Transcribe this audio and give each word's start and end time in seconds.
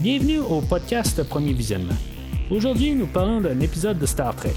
Bienvenue 0.00 0.38
au 0.38 0.60
podcast 0.60 1.20
Premier 1.24 1.52
Visionnement. 1.52 1.96
Aujourd'hui, 2.52 2.94
nous 2.94 3.08
parlons 3.08 3.40
d'un 3.40 3.58
épisode 3.58 3.98
de 3.98 4.06
Star 4.06 4.32
Trek. 4.36 4.54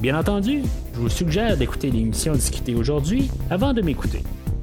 Bien 0.00 0.16
entendu, 0.16 0.62
je 0.94 1.00
vous 1.00 1.08
suggère 1.08 1.56
d'écouter 1.56 1.90
l'émission 1.90 2.32
discutée 2.32 2.76
aujourd'hui 2.76 3.28
avant 3.50 3.72
de 3.72 3.82
m'écouter, 3.82 4.22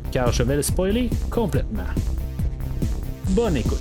car 0.09 0.31
je 0.31 0.41
vais 0.43 0.55
le 0.55 0.61
spoiler 0.61 1.09
complètement. 1.29 1.83
Bonne 3.31 3.57
écoute. 3.57 3.77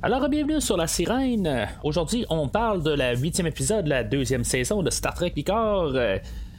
Alors, 0.00 0.28
bienvenue 0.28 0.60
sur 0.60 0.76
La 0.76 0.86
Sirène. 0.86 1.66
Aujourd'hui, 1.82 2.24
on 2.30 2.46
parle 2.46 2.84
de 2.84 2.90
la 2.90 3.16
huitième 3.16 3.48
épisode 3.48 3.86
de 3.86 3.90
la 3.90 4.04
deuxième 4.04 4.44
saison 4.44 4.80
de 4.84 4.90
Star 4.90 5.14
Trek 5.14 5.30
Picard. 5.30 5.90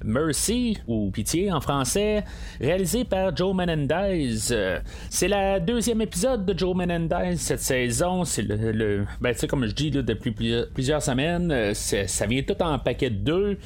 Mercy, 0.05 0.77
ou 0.87 1.09
Pitié 1.11 1.51
en 1.51 1.59
français, 1.61 2.23
réalisé 2.61 3.03
par 3.03 3.35
Joe 3.35 3.53
Menendez. 3.55 4.51
Euh, 4.51 4.79
C'est 5.09 5.27
la 5.27 5.59
deuxième 5.59 6.01
épisode 6.01 6.45
de 6.45 6.57
Joe 6.57 6.75
Menendez 6.75 7.35
cette 7.37 7.59
saison. 7.59 8.23
C'est 8.23 8.41
le, 8.43 8.71
le- 8.71 9.05
ben, 9.21 9.33
comme 9.49 9.65
je 9.65 9.71
dis 9.73 9.91
depuis 9.91 10.31
plusieurs, 10.31 11.01
semaines, 11.01 11.51
euh, 11.51 11.73
ça 11.73 12.25
vient 12.25 12.41
tout 12.43 12.61
en 12.61 12.79
paquet 12.79 13.09
de 13.09 13.15
deux. 13.15 13.57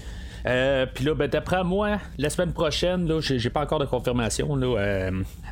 Euh, 0.45 0.85
Puis 0.93 1.03
là, 1.05 1.13
ben, 1.15 1.27
d'après 1.27 1.63
moi, 1.63 1.97
la 2.17 2.29
semaine 2.29 2.53
prochaine, 2.53 3.07
là, 3.07 3.19
j'ai 3.21 3.49
pas 3.49 3.61
encore 3.61 3.79
de 3.79 3.85
confirmation 3.85 4.57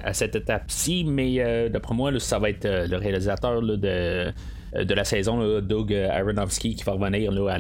à 0.04 0.14
cette 0.14 0.36
étape-ci, 0.36 1.04
mais 1.06 1.70
d'après 1.70 1.94
moi, 1.94 2.12
ça 2.20 2.40
va 2.40 2.50
être 2.50 2.66
le 2.90 2.96
réalisateur 2.98 3.62
de, 3.62 4.32
de 4.84 4.94
la 4.94 5.04
saison, 5.04 5.60
Doug 5.62 5.94
Aronofsky, 5.94 6.76
qui 6.76 6.84
va 6.84 6.94
revenir 6.94 7.32
là, 7.32 7.58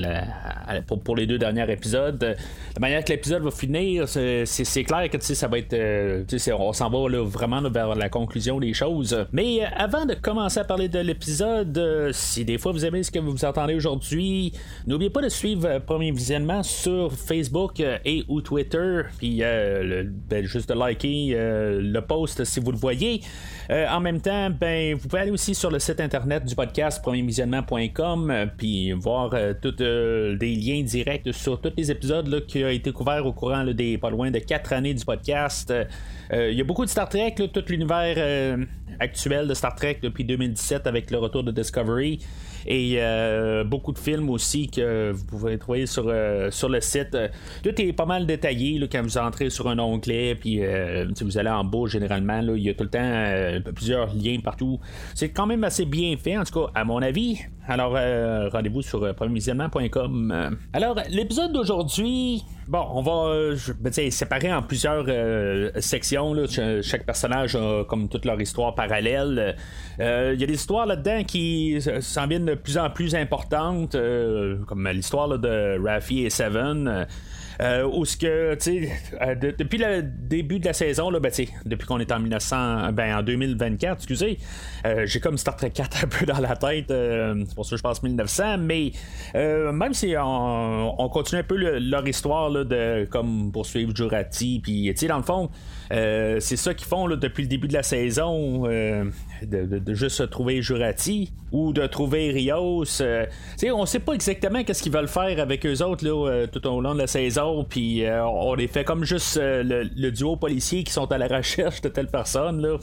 pour, 0.85 0.99
pour 0.99 1.15
les 1.15 1.25
deux 1.25 1.37
derniers 1.37 1.69
épisodes. 1.71 2.23
Euh, 2.23 2.33
La 2.75 2.79
manière 2.79 3.03
que 3.03 3.11
l'épisode 3.11 3.43
va 3.43 3.51
finir, 3.51 4.07
c'est 4.07 4.83
clair 4.83 5.09
que 5.09 5.19
ça 5.21 5.47
va 5.47 5.57
être. 5.59 5.73
euh, 5.73 6.23
on 6.59 6.73
s'en 6.73 6.89
va 6.89 7.09
là, 7.09 7.23
vraiment 7.23 7.61
vers 7.69 7.95
la 7.95 8.09
conclusion 8.09 8.59
des 8.59 8.73
choses. 8.73 9.25
Mais 9.31 9.63
euh, 9.63 9.67
avant 9.75 10.05
de 10.05 10.13
commencer 10.13 10.59
à 10.59 10.63
parler 10.63 10.87
de 10.89 10.99
l'épisode, 10.99 11.77
euh, 11.77 12.09
si 12.13 12.45
des 12.45 12.57
fois 12.57 12.71
vous 12.71 12.85
aimez 12.85 13.03
ce 13.03 13.11
que 13.11 13.19
vous 13.19 13.43
entendez 13.45 13.73
aujourd'hui, 13.75 14.53
n'oubliez 14.85 15.09
pas 15.09 15.21
de 15.21 15.29
suivre 15.29 15.65
euh, 15.67 15.79
Premier 15.79 16.11
Visionnement 16.11 16.63
sur 16.63 17.11
Facebook 17.13 17.79
euh, 17.79 17.97
et 18.05 18.23
ou 18.27 18.41
Twitter. 18.41 19.01
Puis 19.17 19.39
euh, 19.41 19.83
le- 19.83 20.03
ben, 20.29 20.45
juste 20.45 20.69
de 20.69 20.73
liker 20.75 21.31
euh, 21.33 21.79
le 21.81 22.01
post 22.01 22.43
si 22.43 22.59
vous 22.59 22.71
le 22.71 22.77
voyez. 22.77 23.21
Euh, 23.69 23.87
en 23.89 23.99
même 23.99 24.21
temps, 24.21 24.49
ben, 24.49 24.95
vous 24.95 25.07
pouvez 25.07 25.21
aller 25.23 25.31
aussi 25.31 25.53
sur 25.55 25.71
le 25.71 25.79
site 25.79 25.99
internet 25.99 26.45
du 26.45 26.55
podcast 26.55 27.03
premiervisionnement.com 27.07 28.29
euh, 28.29 28.45
puis 28.57 28.91
voir 28.91 29.29
euh, 29.33 29.53
tous 29.61 29.75
euh, 29.79 30.35
des 30.35 30.55
liens 30.55 30.83
directs 30.83 31.33
sur 31.33 31.61
tous 31.61 31.71
les 31.77 31.89
épisodes 31.89 32.27
là, 32.27 32.41
qui 32.41 32.65
ont 32.65 32.69
été 32.69 32.91
couverts 32.91 33.25
au 33.25 33.31
courant 33.31 33.63
là, 33.63 33.71
des 33.71 33.97
pas 33.97 34.09
loin 34.09 34.29
de 34.29 34.39
4 34.39 34.73
années 34.73 34.93
du 34.93 35.05
podcast. 35.05 35.73
Il 36.33 36.53
y 36.53 36.59
a 36.59 36.63
beaucoup 36.65 36.83
de 36.83 36.89
Star 36.89 37.07
Trek, 37.07 37.35
tout 37.37 37.63
l'univers 37.69 38.57
actuel 38.99 39.47
de 39.47 39.53
Star 39.53 39.75
Trek 39.75 39.99
depuis 40.01 40.25
2017 40.25 40.85
avec 40.85 41.09
le 41.09 41.19
retour 41.19 41.43
de 41.43 41.51
Discovery. 41.51 42.19
Et 42.67 42.95
euh, 42.97 43.63
beaucoup 43.63 43.93
de 43.93 43.97
films 43.97 44.29
aussi 44.29 44.67
que 44.67 45.11
vous 45.11 45.25
pouvez 45.25 45.57
trouver 45.57 45.85
sur, 45.85 46.05
euh, 46.07 46.51
sur 46.51 46.67
le 46.67 46.81
site. 46.81 47.17
Tout 47.63 47.81
est 47.81 47.93
pas 47.93 48.05
mal 48.05 48.25
détaillé 48.25 48.77
là, 48.77 48.87
quand 48.91 49.01
vous 49.01 49.17
entrez 49.17 49.49
sur 49.49 49.69
un 49.69 49.79
onglet, 49.79 50.35
puis 50.35 50.63
euh, 50.63 51.05
si 51.15 51.23
vous 51.23 51.37
allez 51.37 51.49
en 51.49 51.63
bas 51.63 51.87
généralement, 51.87 52.41
là, 52.41 52.53
il 52.55 52.63
y 52.63 52.69
a 52.69 52.73
tout 52.73 52.83
le 52.83 52.89
temps 52.89 53.71
plusieurs 53.73 54.13
liens 54.13 54.39
partout. 54.43 54.79
C'est 55.15 55.29
quand 55.29 55.45
même 55.45 55.63
assez 55.63 55.85
bien 55.85 56.15
fait, 56.17 56.37
en 56.37 56.43
tout 56.43 56.59
cas, 56.59 56.71
à 56.75 56.83
mon 56.83 57.01
avis. 57.01 57.39
Alors, 57.67 57.93
rendez-vous 58.51 58.81
sur 58.81 59.13
premiervisionnement.com. 59.15 60.57
Alors, 60.73 60.99
l'épisode 61.09 61.53
d'aujourd'hui, 61.53 62.43
bon, 62.67 62.85
on 62.93 63.01
va 63.01 63.29
euh, 63.33 63.57
ben, 63.79 63.91
séparer 64.11 64.53
en 64.53 64.61
plusieurs 64.61 65.05
euh, 65.07 65.71
sections. 65.79 66.33
là. 66.33 66.47
Ch- 66.47 66.81
chaque 66.85 67.05
personnage 67.05 67.55
a 67.55 67.83
comme 67.85 68.09
toute 68.09 68.25
leur 68.25 68.39
histoire 68.39 68.75
parallèle. 68.75 69.55
Euh, 69.99 70.31
Il 70.35 70.41
y 70.41 70.43
a 70.43 70.47
des 70.47 70.53
histoires 70.53 70.85
là-dedans 70.85 71.23
qui 71.23 71.79
s'en 72.01 72.27
viennent 72.27 72.45
de 72.45 72.55
plus 72.55 72.77
en 72.77 72.89
plus 72.89 73.15
importantes, 73.15 73.95
euh, 73.95 74.57
comme 74.67 74.87
l'histoire 74.89 75.37
de 75.39 75.79
Raffi 75.83 76.25
et 76.25 76.29
Seven. 76.29 77.07
Euh, 77.61 77.83
où 77.91 78.05
ce 78.05 78.17
que, 78.17 78.55
tu 78.55 78.85
sais, 78.85 78.91
euh, 79.21 79.35
de- 79.35 79.51
depuis 79.57 79.77
le 79.77 80.01
début 80.03 80.59
de 80.59 80.65
la 80.65 80.73
saison, 80.73 81.09
là, 81.09 81.19
ben, 81.19 81.31
tu 81.31 81.45
sais, 81.45 81.49
depuis 81.65 81.85
qu'on 81.87 81.99
est 81.99 82.11
en 82.11 82.19
1900, 82.19 82.91
ben, 82.93 83.17
en 83.17 83.23
2024, 83.23 83.97
excusez, 83.97 84.37
euh, 84.85 85.05
j'ai 85.05 85.19
comme 85.19 85.37
Star 85.37 85.55
Trek 85.55 85.71
4 85.71 86.03
un 86.03 86.07
peu 86.07 86.25
dans 86.25 86.39
la 86.39 86.55
tête, 86.55 86.91
euh, 86.91 87.43
c'est 87.47 87.55
pour 87.55 87.65
ça 87.65 87.71
que 87.71 87.77
je 87.77 87.83
pense 87.83 88.03
1900, 88.03 88.57
mais 88.59 88.91
même 89.33 89.93
si 89.93 90.13
on, 90.17 91.01
on 91.01 91.09
continue 91.09 91.41
un 91.41 91.43
peu 91.43 91.55
le- 91.57 91.79
leur 91.79 92.07
histoire 92.07 92.49
là, 92.49 92.63
de 92.63 93.05
comme 93.09 93.51
poursuivre 93.51 93.95
Jurati, 93.95 94.59
puis 94.61 94.89
tu 94.91 94.97
sais, 94.97 95.07
dans 95.07 95.17
le 95.17 95.23
fond, 95.23 95.49
euh, 95.91 96.39
c'est 96.39 96.57
ça 96.57 96.73
qu'ils 96.73 96.87
font 96.87 97.07
là, 97.07 97.15
depuis 97.15 97.43
le 97.43 97.49
début 97.49 97.67
de 97.67 97.73
la 97.73 97.83
saison, 97.83 98.63
euh, 98.65 99.05
de, 99.43 99.93
juste 99.93 100.29
trouver 100.29 100.61
Jurati 100.61 101.31
ou 101.51 101.71
de 101.71 101.85
trouver 101.87 102.31
Rios. 102.31 102.83
euh, 103.01 103.25
on 103.71 103.85
sait 103.85 103.99
pas 103.99 104.13
exactement 104.13 104.63
qu'est-ce 104.63 104.83
qu'ils 104.83 104.91
veulent 104.91 105.07
faire 105.07 105.39
avec 105.39 105.65
eux 105.65 105.81
autres 105.83 106.05
là, 106.05 106.29
euh, 106.29 106.47
tout 106.47 106.65
au 106.67 106.81
long 106.81 106.93
de 106.93 106.99
la 106.99 107.07
saison, 107.07 107.63
puis 107.63 108.03
on 108.09 108.53
les 108.55 108.67
fait 108.67 108.83
comme 108.83 109.03
juste 109.03 109.39
le, 109.41 110.09
duo 110.09 110.35
policier 110.35 110.83
qui 110.83 110.91
sont 110.91 111.11
à 111.11 111.17
la 111.17 111.27
recherche 111.37 111.81
de 111.81 111.89
telle 111.89 112.07
personne. 112.07 112.77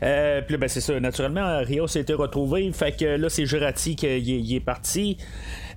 Puis 0.00 0.56
ben, 0.56 0.68
c'est 0.68 0.80
ça, 0.80 0.98
naturellement, 1.00 1.60
Rios 1.62 1.96
a 1.96 2.00
été 2.00 2.14
retrouvé, 2.14 2.70
fait 2.72 2.92
que 2.92 3.04
là, 3.04 3.28
c'est 3.28 3.46
Jurati 3.46 3.96
qui 3.96 4.56
est 4.56 4.60
parti. 4.60 5.16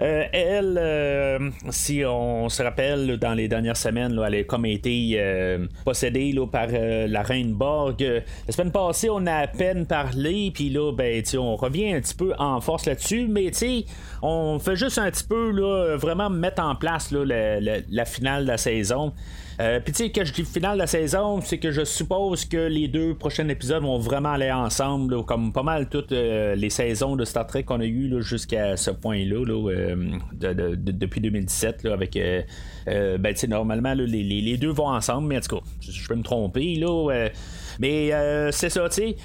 Euh, 0.02 0.26
elle, 0.32 0.78
euh, 0.82 1.50
si 1.70 2.04
on 2.06 2.50
se 2.50 2.62
rappelle, 2.62 3.18
dans 3.18 3.34
les 3.34 3.48
dernières 3.48 3.78
semaines, 3.78 4.20
elle 4.26 4.36
a 4.36 4.44
comme 4.44 4.66
été 4.66 5.14
euh, 5.16 5.68
possédée 5.84 6.32
là, 6.32 6.48
par 6.48 6.68
la 6.70 7.22
reine 7.22 7.54
Borg. 7.54 8.02
La 8.02 8.54
semaine 8.54 8.72
passée, 8.72 9.10
on 9.10 9.26
a 9.26 9.34
à 9.34 9.48
peine 9.48 9.86
parlé, 9.86 10.52
puis 10.54 10.70
là, 10.70 10.92
ben, 10.92 11.24
on 11.38 11.56
revient 11.56 11.94
un 11.94 12.02
petit 12.02 12.16
peu 12.16 12.34
en 12.38 12.62
force 12.62 12.86
là-dessus, 12.86 13.28
mais 13.30 13.52
on 14.22 14.60
fait 14.60 14.76
juste 14.76 14.98
un 14.98 15.10
petit 15.12 15.24
peu 15.24 15.52
là, 15.52 15.96
vraiment 15.98 16.30
mettre 16.30 16.62
en 16.62 16.76
place 16.76 17.12
là, 17.12 17.24
la 17.60 18.06
finale 18.06 18.44
de 18.44 18.48
la 18.50 18.58
saison. 18.58 19.14
Euh, 19.60 19.80
Puis 19.80 19.94
tu 19.94 20.04
sais, 20.04 20.12
quand 20.12 20.26
je 20.26 20.34
dis 20.34 20.44
finale 20.44 20.74
de 20.74 20.80
la 20.80 20.88
saison, 20.88 21.40
c'est 21.42 21.58
que 21.60 21.72
je 21.72 21.84
suppose 21.86 22.46
que 22.46 22.58
les 22.58 22.88
deux 22.88 23.16
prochains 23.16 23.48
épisodes 23.48 23.84
vont 23.84 23.98
vraiment 23.98 24.34
aller 24.34 24.52
ensemble, 24.52 25.24
comme 25.24 25.54
pas 25.54 25.64
mal 25.64 25.88
toutes 25.88 26.12
euh, 26.12 26.56
les 26.56 26.70
saisons 26.70 27.16
de 27.16 27.24
Star 27.24 27.48
Trek 27.48 27.64
qu'on 27.64 27.80
a 27.80 27.86
eues 27.86 28.22
jusqu'à 28.22 28.76
ce 28.76 28.92
point-là, 28.92 29.46
là, 29.46 29.70
euh, 29.72 29.96
de- 30.34 30.54
de- 30.54 30.76
de- 30.76 30.92
depuis 30.92 31.22
2017, 31.22 31.84
là, 31.84 31.94
avec... 31.94 32.18
euh, 32.18 32.42
ben 33.18 33.34
normalement, 33.48 33.94
les, 33.94 34.58
deux 34.58 34.72
vont 34.72 34.88
ensemble, 34.90 35.28
mais 35.28 35.38
en 35.38 35.42
tout 35.42 35.56
cas, 35.58 35.62
je, 35.80 36.08
peux 36.08 36.16
me 36.16 36.24
tromper, 36.24 36.76
là. 36.76 37.30
mais 37.80 38.12
c'est 38.52 38.70
ça, 38.70 38.88
tu 38.90 38.96
sais. 38.96 39.16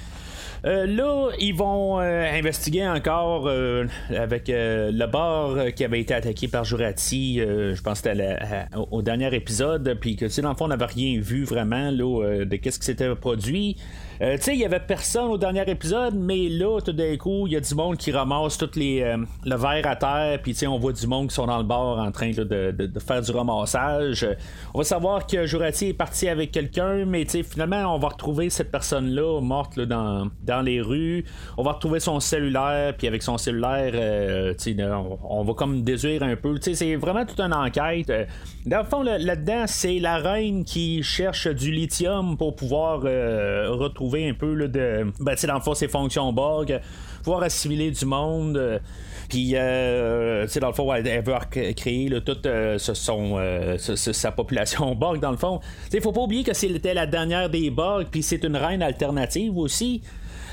Euh, 0.63 0.85
là, 0.85 1.31
ils 1.39 1.55
vont 1.55 1.99
euh, 1.99 2.31
investiguer 2.31 2.87
encore 2.87 3.47
euh, 3.47 3.85
avec 4.15 4.43
le 4.47 5.05
bar 5.07 5.73
qui 5.75 5.83
avait 5.83 6.01
été 6.01 6.13
attaqué 6.13 6.47
par 6.47 6.63
Jurati, 6.65 7.39
je 7.39 7.81
pense 7.81 8.01
que 8.01 8.09
c'était 8.09 8.37
au, 8.91 9.01
dernier 9.01 9.33
épisode, 9.35 9.97
puis 9.99 10.15
que, 10.15 10.27
sais, 10.27 10.41
dans 10.41 10.49
le 10.49 10.55
fond, 10.55 10.65
on 10.65 10.69
n'avait 10.69 10.85
rien 10.85 11.19
vu 11.19 11.43
vraiment 11.43 11.89
là, 11.91 12.45
de 12.45 12.55
qu'est-ce 12.57 12.79
qui 12.79 12.85
s'était 12.85 13.13
produit. 13.15 13.77
Euh, 14.21 14.37
tu 14.37 14.43
sais, 14.43 14.53
il 14.53 14.59
y 14.59 14.65
avait 14.65 14.79
personne 14.79 15.31
au 15.31 15.37
dernier 15.39 15.67
épisode, 15.67 16.13
mais 16.13 16.47
là, 16.47 16.79
tout 16.79 16.91
d'un 16.91 17.17
coup, 17.17 17.47
il 17.47 17.53
y 17.53 17.55
a 17.55 17.59
du 17.59 17.73
monde 17.73 17.97
qui 17.97 18.11
ramasse 18.11 18.55
tout 18.55 18.69
les, 18.75 19.01
euh, 19.01 19.17
le 19.43 19.55
verre 19.55 19.87
à 19.87 19.95
terre, 19.95 20.39
puis 20.43 20.53
tu 20.53 20.59
sais, 20.59 20.67
on 20.67 20.77
voit 20.77 20.93
du 20.93 21.07
monde 21.07 21.29
qui 21.29 21.33
sont 21.33 21.47
dans 21.47 21.57
le 21.57 21.63
bar 21.63 21.97
en 21.97 22.11
train 22.11 22.29
de, 22.29 22.43
de- 22.43 22.99
faire 22.99 23.23
du 23.23 23.31
ramassage. 23.31 24.27
On 24.75 24.77
va 24.77 24.83
savoir 24.83 25.25
que 25.25 25.47
Jurati 25.47 25.87
est 25.87 25.93
parti 25.93 26.29
avec 26.29 26.51
quelqu'un, 26.51 27.03
mais 27.05 27.25
tu 27.25 27.31
sais, 27.31 27.43
finalement, 27.43 27.95
on 27.95 27.97
va 27.97 28.09
retrouver 28.09 28.51
cette 28.51 28.69
personne-là 28.69 29.41
morte 29.41 29.75
là, 29.75 29.87
dans, 29.87 30.27
dans 30.43 30.61
les 30.61 30.81
rues. 30.81 31.25
On 31.57 31.63
va 31.63 31.71
retrouver 31.71 31.99
son 31.99 32.19
cellulaire, 32.19 32.93
puis 32.95 33.07
avec 33.07 33.23
son 33.23 33.39
cellulaire, 33.39 33.91
euh, 33.95 34.53
tu 34.53 34.75
sais, 34.75 34.83
on, 35.27 35.43
va 35.43 35.53
comme 35.55 35.81
déduire 35.81 36.21
un 36.21 36.35
peu. 36.35 36.59
Tu 36.59 36.75
sais, 36.75 36.75
c'est 36.75 36.95
vraiment 36.95 37.25
toute 37.25 37.39
une 37.39 37.55
enquête. 37.55 38.11
Dans 38.67 38.77
le 38.77 38.85
fond, 38.85 39.01
là- 39.01 39.17
là-dedans, 39.17 39.63
c'est 39.65 39.97
la 39.97 40.17
reine 40.17 40.63
qui 40.63 41.01
cherche 41.01 41.47
du 41.47 41.71
lithium 41.71 42.37
pour 42.37 42.55
pouvoir 42.55 43.01
euh, 43.05 43.75
un 44.17 44.33
peu 44.33 44.53
là, 44.53 44.67
de. 44.67 45.11
Ben, 45.19 45.35
tu 45.35 45.47
dans 45.47 45.55
le 45.55 45.61
fond, 45.61 45.73
ses 45.73 45.87
fonctions 45.87 46.31
Borg, 46.33 46.79
pouvoir 47.23 47.43
assimiler 47.43 47.91
du 47.91 48.05
monde. 48.05 48.57
euh, 48.57 48.79
puis, 49.31 49.53
euh, 49.55 50.45
dans 50.59 50.67
le 50.67 50.73
fond, 50.73 50.93
elle, 50.93 51.23
veut 51.23 51.33
créer 51.73 52.11
toute 52.25 52.45
euh, 52.45 52.77
son, 52.77 53.37
euh, 53.37 53.77
sa 53.77 54.29
population 54.33 54.93
Borg, 54.95 55.21
dans 55.21 55.31
le 55.31 55.37
fond. 55.37 55.61
Tu 55.85 55.91
sais, 55.91 56.01
faut 56.01 56.11
pas 56.11 56.19
oublier 56.19 56.43
que 56.43 56.53
c'était 56.53 56.93
la 56.93 57.05
dernière 57.05 57.49
des 57.49 57.69
Borg, 57.69 58.07
puis 58.11 58.23
c'est 58.23 58.43
une 58.43 58.57
reine 58.57 58.81
alternative 58.81 59.57
aussi. 59.57 60.01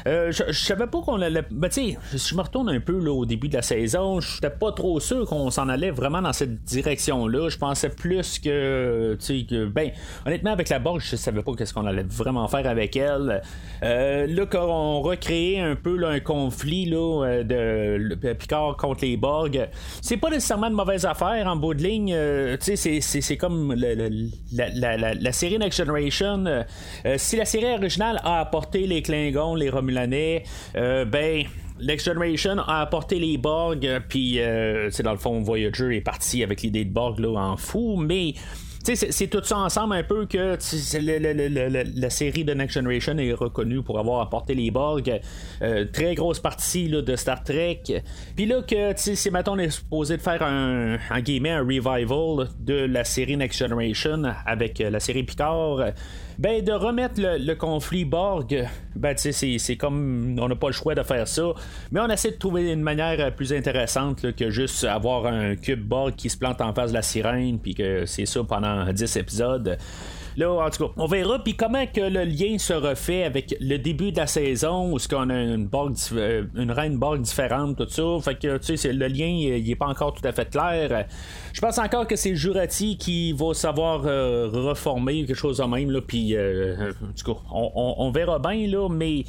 Euh, 0.07 0.31
je, 0.31 0.45
je 0.49 0.59
savais 0.59 0.87
pas 0.87 1.01
qu'on 1.01 1.21
allait. 1.21 1.45
Ben, 1.51 1.69
tu 1.69 1.93
sais, 1.93 2.29
je 2.31 2.35
me 2.35 2.43
retourne 2.43 2.69
un 2.69 2.81
peu 2.81 2.99
là, 2.99 3.13
au 3.13 3.27
début 3.27 3.49
de 3.49 3.55
la 3.55 3.63
saison, 3.63 4.21
j'étais 4.21 4.51
pas 4.51 4.73
trop 4.73 5.01
sûr 5.01 5.27
qu'on 5.27 5.51
s'en 5.51 5.69
allait 5.69 5.91
vraiment 5.91 6.23
dans 6.23 6.33
cette 6.33 6.63
direction-là. 6.65 7.49
Je 7.49 7.59
pensais 7.59 7.89
plus 7.89 8.39
que. 8.39 9.17
Tu 9.21 9.47
sais. 9.49 9.67
Ben, 9.67 9.91
honnêtement, 10.27 10.53
avec 10.53 10.69
la 10.69 10.79
Borg, 10.79 11.01
je 11.01 11.17
savais 11.17 11.43
pas 11.43 11.53
qu'est-ce 11.57 11.75
qu'on 11.75 11.87
allait 11.87 12.05
vraiment 12.05 12.47
faire 12.49 12.67
avec 12.67 12.97
elle. 12.97 13.43
Euh, 13.83 14.27
là, 14.27 14.47
qu'on 14.47 15.01
recréait 15.01 15.61
un 15.61 15.77
peu 15.77 16.05
un 16.07 16.21
conflit 16.21 16.87
là, 16.87 17.43
de, 17.43 18.15
Picard 18.35 18.77
contre 18.77 19.05
les 19.05 19.17
Borg, 19.17 19.69
c'est 20.01 20.17
pas 20.17 20.31
nécessairement 20.31 20.69
une 20.69 20.75
mauvaise 20.75 21.05
affaire 21.07 21.47
en 21.47 21.57
bout 21.57 21.75
de 21.75 21.83
ligne. 21.83 22.17
c'est, 22.61 23.37
comme 23.37 23.75
la, 23.75 25.33
série 25.33 25.59
Next 25.59 25.79
Generation. 25.79 26.45
si 27.17 27.37
la 27.37 27.45
série 27.45 27.73
originale 27.73 28.21
a 28.25 28.41
apporté 28.41 28.87
les 28.87 29.03
Klingons, 29.03 29.55
les 29.55 29.71
Romulanais, 29.89 30.43
ben 30.75 31.45
Next 31.81 32.07
Generation 32.07 32.59
a 32.59 32.81
apporté 32.81 33.19
les 33.19 33.39
Borg, 33.39 33.87
puis 34.09 34.41
c'est 34.91 35.03
dans 35.03 35.13
le 35.13 35.19
fond 35.19 35.41
Voyager 35.43 35.97
est 35.97 36.01
parti 36.01 36.43
avec 36.43 36.63
l'idée 36.63 36.85
de 36.85 36.93
Borg 36.93 37.19
là, 37.21 37.31
en 37.39 37.57
fou, 37.57 37.97
mais 37.97 38.35
c'est 38.95 39.27
tout 39.27 39.43
ça 39.45 39.59
ensemble 39.59 39.95
un 39.95 40.03
peu 40.03 40.27
que 40.27 40.57
la 42.01 42.11
série 42.11 42.45
de 42.45 42.55
Next 42.55 42.75
Generation 42.75 43.19
est 43.19 43.33
reconnue 43.33 43.83
pour 43.83 43.99
avoir 43.99 44.21
apporté 44.21 44.55
les 44.55 44.71
Borg. 44.71 45.21
Euh, 45.63 45.85
très 45.93 46.15
grosse 46.15 46.41
partie 46.41 46.89
de 46.89 47.17
Star 47.17 47.43
Trek. 47.43 47.83
Puis 48.37 48.47
là 48.47 48.63
que 48.63 48.93
si 48.97 49.31
maintenant 49.31 49.57
on 49.57 49.59
est 49.59 49.71
supposé 49.71 50.17
de 50.17 50.23
faire 50.23 50.43
un, 50.43 50.95
un, 51.11 51.45
un 51.45 51.61
revival 51.61 52.49
de 52.59 52.87
la 52.87 53.05
série 53.05 53.37
Next 53.37 53.59
Generation 53.59 54.23
avec 54.47 54.81
euh, 54.81 54.91
la 54.91 55.01
série 55.01 55.23
Picard 55.23 55.93
ben 56.39 56.65
de 56.65 56.73
remettre 56.73 57.15
le, 57.19 57.55
conflit 57.55 58.05
Borg, 58.05 58.69
ben 58.95 59.15
tu 59.15 59.33
sais, 59.33 59.59
c'est 59.59 59.77
comme 59.77 60.37
on 60.41 60.49
n'a 60.49 60.55
pas 60.55 60.69
le 60.69 60.73
choix 60.73 60.95
de 60.95 61.03
faire 61.03 61.27
ça, 61.27 61.53
mais 61.91 62.01
on 62.01 62.09
essaie 62.09 62.31
de 62.31 62.37
trouver 62.37 62.73
une 62.73 62.83
manière 62.83 63.19
euh, 63.19 63.31
plus 63.31 63.53
intéressante 63.53 64.33
que 64.33 64.49
juste 64.51 64.85
avoir 64.85 65.27
un 65.27 65.57
cube 65.57 65.83
Borg 65.83 66.15
qui 66.15 66.31
se 66.31 66.37
plante 66.37 66.61
en 66.61 66.73
face 66.73 66.91
de 66.91 66.95
la 66.95 67.03
sirène, 67.03 67.59
puis 67.59 67.75
que 67.75 68.07
c'est 68.07 68.27
ça 68.27 68.45
pendant 68.45 68.93
10 68.93 69.17
épisodes. 69.17 69.79
Là, 70.37 70.51
en 70.51 70.71
tout 70.71 70.87
cas, 70.87 70.93
on 70.97 71.07
verra. 71.07 71.39
Puis 71.43 71.55
comment 71.55 71.87
que 71.87 72.01
le 72.01 72.25
lien 72.25 72.59
se 72.59 72.73
refait 72.73 73.25
avec 73.25 73.57
le 73.61 73.77
début 73.79 74.13
de 74.13 74.19
la 74.19 74.27
saison, 74.27 74.93
où 74.93 74.99
ce 74.99 75.09
qu'on 75.09 75.31
a 75.31 75.35
une, 75.35 75.69
euh, 76.13 76.45
une 76.55 76.71
reine 76.71 76.99
Borg 76.99 77.21
différente, 77.21 77.77
tout 77.77 77.89
ça? 77.89 78.03
Fait 78.23 78.39
que, 78.39 78.59
tu 78.59 78.77
sais, 78.77 78.93
le 78.93 79.07
lien, 79.07 79.27
il 79.27 79.71
est 79.71 79.77
pas 79.77 79.87
encore 79.87 80.15
tout 80.15 80.27
à 80.27 80.33
fait 80.33 80.51
clair. 80.51 81.07
Je 81.53 81.61
pense 81.61 81.79
encore 81.79 82.07
que 82.07 82.17
c'est 82.17 82.35
Jurati 82.35 82.97
qui 82.99 83.33
va 83.33 83.55
savoir 83.55 84.03
euh, 84.07 84.49
reformer 84.53 85.25
quelque 85.25 85.37
chose 85.37 85.59
de 85.59 85.65
même. 85.65 85.91
Là, 85.91 86.01
puis, 86.01 86.35
euh, 86.37 86.91
en 87.03 87.13
tout 87.17 87.33
cas, 87.33 87.41
on, 87.53 87.95
on 87.99 88.11
verra 88.11 88.39
bien, 88.39 88.67
là, 88.67 88.89
mais. 88.89 89.25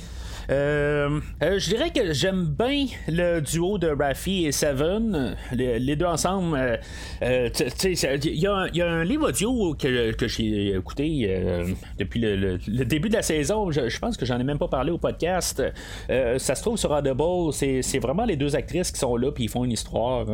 Euh, 0.50 1.20
euh, 1.44 1.60
je 1.60 1.70
dirais 1.70 1.92
que 1.92 2.12
j'aime 2.14 2.46
bien 2.46 2.88
le 3.08 3.40
duo 3.40 3.78
de 3.78 3.88
Raffi 3.88 4.46
et 4.46 4.52
Seven. 4.52 5.36
Les, 5.52 5.96
deux 5.96 6.06
ensemble. 6.06 6.80
Euh, 7.22 7.50
il 7.84 8.40
y, 8.40 8.48
a 8.48 8.90
un 8.90 9.04
livre 9.04 9.30
audio 9.30 9.76
que, 9.76 10.14
j'ai 10.28 10.76
écouté 10.76 11.76
depuis 11.98 12.20
le, 12.20 12.58
début 12.86 13.10
de 13.10 13.14
la 13.14 13.22
saison. 13.22 13.72
Je, 13.72 14.00
pense 14.00 14.18
que 14.18 14.26
j'en 14.26 14.40
ai 14.40 14.44
même 14.44 14.58
pas 14.60 14.68
parlé 14.68 14.92
au 14.92 14.98
podcast. 14.98 15.62
ça 16.08 16.56
se 16.56 16.62
trouve 16.62 16.78
sur 16.78 16.92
Audible. 16.92 17.54
C'est 17.54 18.00
vraiment 18.00 18.26
les 18.26 18.36
deux 18.36 18.56
actrices 18.56 18.92
qui 18.92 19.00
sont 19.00 19.16
là 19.16 19.32
puis 19.32 19.46
ils 19.46 19.50
font 19.50 19.64
une 19.64 19.72
histoire 19.72 20.26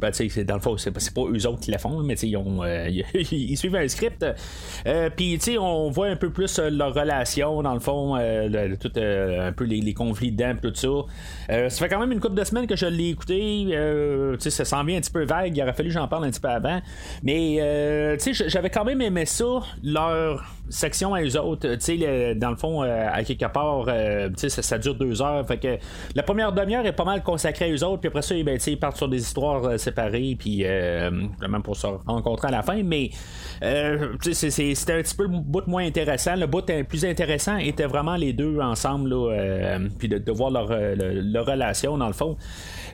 ben, 0.00 0.10
dans 0.44 0.54
le 0.54 0.60
fond, 0.60 0.76
c'est 0.78 0.90
pas, 0.90 1.20
eux 1.20 1.46
autres 1.46 1.60
qui 1.60 1.70
la 1.70 1.78
font, 1.78 2.02
mais 2.02 2.14
ils, 2.14 2.36
euh, 2.36 2.88
ils, 3.14 3.56
suivent 3.56 3.76
un 3.76 3.86
script. 3.88 4.24
Euh, 4.86 5.10
Puis, 5.14 5.38
on 5.58 5.90
voit 5.90 6.06
un 6.06 6.16
peu 6.16 6.30
plus 6.30 6.58
euh, 6.58 6.70
leur 6.70 6.94
relation, 6.94 7.62
dans 7.62 7.74
le 7.74 7.80
fond, 7.80 8.16
euh, 8.16 8.74
tout, 8.80 8.92
un 8.96 9.52
peu 9.52 9.64
les, 9.64 9.92
conflits 9.94 10.32
dedans, 10.32 10.54
tout 10.60 10.74
ça. 10.74 11.68
ça 11.68 11.70
fait 11.70 11.88
quand 11.88 12.00
même 12.00 12.12
une 12.12 12.20
couple 12.20 12.36
de 12.36 12.44
semaines 12.44 12.66
que 12.66 12.76
je 12.76 12.86
l'ai 12.86 13.10
écouté. 13.10 13.76
ça 14.38 14.64
s'en 14.64 14.84
vient 14.84 14.96
un 14.96 15.00
petit 15.00 15.10
peu 15.10 15.24
vague. 15.24 15.56
Il 15.56 15.62
aurait 15.62 15.74
fallu 15.74 15.88
que 15.88 15.94
j'en 15.94 16.08
parle 16.08 16.24
un 16.24 16.30
petit 16.30 16.40
peu 16.40 16.48
avant. 16.48 16.80
Mais, 17.22 18.16
j'avais 18.46 18.70
quand 18.70 18.84
même 18.84 19.02
aimé 19.02 19.26
ça, 19.26 19.60
leur 19.82 20.59
section 20.70 21.14
à 21.14 21.22
eux 21.22 21.38
autres. 21.38 21.68
dans 22.34 22.50
le 22.50 22.56
fond, 22.56 22.82
à 22.82 23.22
quelque 23.24 23.46
part, 23.46 23.86
ça, 24.36 24.62
ça, 24.62 24.78
dure 24.78 24.94
deux 24.94 25.20
heures. 25.20 25.46
Fait 25.46 25.58
que 25.58 25.78
la 26.14 26.22
première 26.22 26.52
demi-heure 26.52 26.86
est 26.86 26.92
pas 26.92 27.04
mal 27.04 27.22
consacrée 27.22 27.66
à 27.66 27.70
eux 27.70 27.84
autres. 27.84 28.00
Puis 28.00 28.08
après 28.08 28.22
ça, 28.22 28.34
ben, 28.42 28.58
ils 28.66 28.78
partent 28.78 28.96
sur 28.96 29.08
des 29.08 29.20
histoires 29.20 29.78
séparés, 29.78 30.36
puis 30.38 30.64
euh, 30.64 31.10
même 31.40 31.62
pour 31.62 31.76
se 31.76 31.86
rencontrer 31.86 32.48
à 32.48 32.50
la 32.50 32.62
fin, 32.62 32.82
mais 32.82 33.10
euh, 33.62 34.14
c'était 34.32 34.92
un 34.92 35.02
petit 35.02 35.14
peu 35.14 35.24
le 35.24 35.28
bout 35.28 35.66
moins 35.66 35.84
intéressant. 35.84 36.36
Le 36.36 36.46
bout 36.46 36.64
plus 36.88 37.04
intéressant 37.04 37.56
était 37.56 37.86
vraiment 37.86 38.16
les 38.16 38.32
deux 38.32 38.60
ensemble, 38.60 39.12
euh, 39.12 39.88
puis 39.98 40.08
de, 40.08 40.32
voir 40.32 40.50
leur, 40.50 40.68
leur, 40.70 41.46
relation 41.46 41.98
dans 41.98 42.06
le 42.06 42.12
fond. 42.12 42.36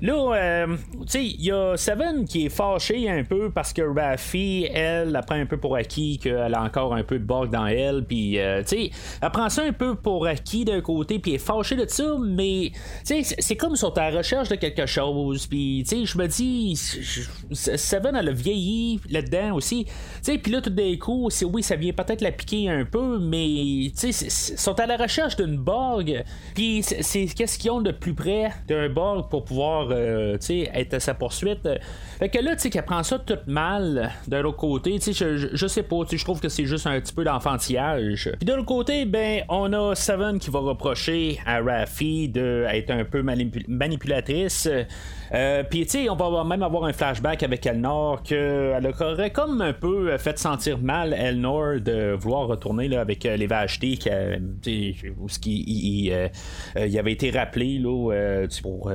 Là, 0.02 0.34
euh, 0.34 0.76
tu 1.02 1.06
sais, 1.06 1.24
il 1.24 1.44
y 1.44 1.52
a 1.52 1.76
Seven 1.76 2.24
qui 2.26 2.46
est 2.46 2.48
fâché 2.48 3.08
un 3.08 3.24
peu 3.24 3.50
parce 3.50 3.72
que 3.72 3.82
Raffi, 3.82 4.68
elle, 4.72 5.14
elle 5.16 5.24
prend 5.26 5.36
un 5.36 5.46
peu 5.46 5.56
pour 5.56 5.76
acquis 5.76 6.18
qu'elle 6.18 6.54
a 6.54 6.62
encore 6.62 6.94
un 6.94 7.02
peu 7.02 7.18
de 7.18 7.24
bug 7.24 7.50
dans 7.50 7.66
elle. 7.66 8.04
Puis, 8.04 8.38
euh, 8.38 8.62
tu 8.62 8.68
sais, 8.68 8.90
elle 9.22 9.30
prend 9.30 9.48
ça 9.48 9.62
un 9.62 9.72
peu 9.72 9.94
pour 9.94 10.26
acquis 10.26 10.64
d'un 10.64 10.80
côté, 10.80 11.18
puis 11.18 11.32
elle 11.32 11.36
est 11.36 11.38
fâchée 11.38 11.76
de 11.76 11.86
ça, 11.88 12.16
mais, 12.20 12.72
tu 13.06 13.22
sais, 13.22 13.36
c'est 13.38 13.56
comme 13.56 13.76
sur 13.76 13.92
ta 13.92 14.10
recherche 14.10 14.48
de 14.48 14.56
quelque 14.56 14.86
chose. 14.86 15.46
Puis, 15.46 15.84
tu 15.88 15.96
sais, 15.96 16.04
je 16.04 16.18
me 16.18 16.26
dis, 16.26 16.76
Seven, 17.52 18.16
elle 18.16 18.28
a 18.28 18.32
vieilli 18.32 19.00
là-dedans 19.10 19.54
aussi. 19.54 19.84
Tu 19.84 19.92
sais, 20.22 20.38
puis 20.38 20.52
là, 20.52 20.60
tout 20.60 20.70
d'un 20.70 20.96
coup, 20.96 21.28
oui, 21.52 21.62
ça 21.62 21.76
vient 21.76 21.92
peut-être 21.92 22.20
la 22.20 22.32
piquer 22.32 22.68
un 22.68 22.84
peu, 22.84 23.18
mais, 23.18 23.90
tu 23.98 24.12
sais, 24.12 24.56
sont 24.56 24.78
à 24.78 24.86
la 24.86 24.96
recherche 24.96 25.36
d'une 25.36 25.56
bug. 25.56 26.24
Puis, 26.54 26.82
c'est 26.82 27.26
qu'est-ce 27.26 27.58
qu'ils 27.58 27.70
ont 27.70 27.80
de 27.80 27.92
plus 27.92 28.14
près 28.14 28.52
d'un 28.68 28.88
bug 28.88 29.28
pour 29.28 29.44
pouvoir 29.44 29.85
euh, 29.90 30.36
être 30.48 30.94
à 30.94 31.00
sa 31.00 31.14
poursuite. 31.14 31.68
Fait 32.18 32.28
que 32.28 32.38
là, 32.38 32.54
tu 32.54 32.62
sais, 32.62 32.70
qu'elle 32.70 32.84
prend 32.84 33.02
ça 33.02 33.18
tout 33.18 33.38
mal 33.46 34.12
de 34.26 34.36
l'autre 34.36 34.56
côté, 34.56 34.98
tu 34.98 35.12
sais, 35.12 35.36
je, 35.36 35.48
je, 35.52 35.66
sais 35.66 35.82
pas, 35.82 36.02
tu 36.04 36.10
sais, 36.10 36.16
je 36.18 36.24
trouve 36.24 36.40
que 36.40 36.48
c'est 36.48 36.64
juste 36.64 36.86
un 36.86 37.00
petit 37.00 37.12
peu 37.12 37.24
d'enfantillage. 37.24 38.30
Puis 38.38 38.46
de 38.46 38.52
l'autre 38.52 38.66
côté, 38.66 39.04
ben, 39.04 39.42
on 39.48 39.72
a 39.72 39.94
Seven 39.94 40.38
qui 40.38 40.50
va 40.50 40.60
reprocher 40.60 41.38
à 41.46 41.60
Raffi 41.60 42.28
d'être 42.28 42.90
un 42.90 43.04
peu 43.04 43.22
manipulatrice. 43.22 44.68
Euh, 45.34 45.64
Puis, 45.68 45.84
tu 45.86 45.90
sais, 45.90 46.10
on 46.10 46.16
va 46.16 46.44
même 46.44 46.62
avoir 46.62 46.84
un 46.84 46.92
flashback 46.92 47.42
avec 47.42 47.66
Elnor 47.66 48.22
qu'elle 48.22 48.92
aurait 49.00 49.30
comme 49.30 49.60
un 49.60 49.72
peu 49.72 50.16
fait 50.18 50.38
sentir 50.38 50.78
mal 50.78 51.12
Elnor 51.12 51.80
de 51.80 52.12
vouloir 52.12 52.46
retourner 52.46 52.88
là, 52.88 53.00
avec 53.00 53.26
euh, 53.26 53.36
les 53.36 53.46
VHT 53.46 53.98
qui, 53.98 54.96
où 55.18 55.28
ce 55.28 55.38
qui 55.38 55.64
il, 55.66 56.98
avait 56.98 57.12
été 57.12 57.30
rappelé 57.30 57.78
là, 57.78 58.46
pour, 58.62 58.90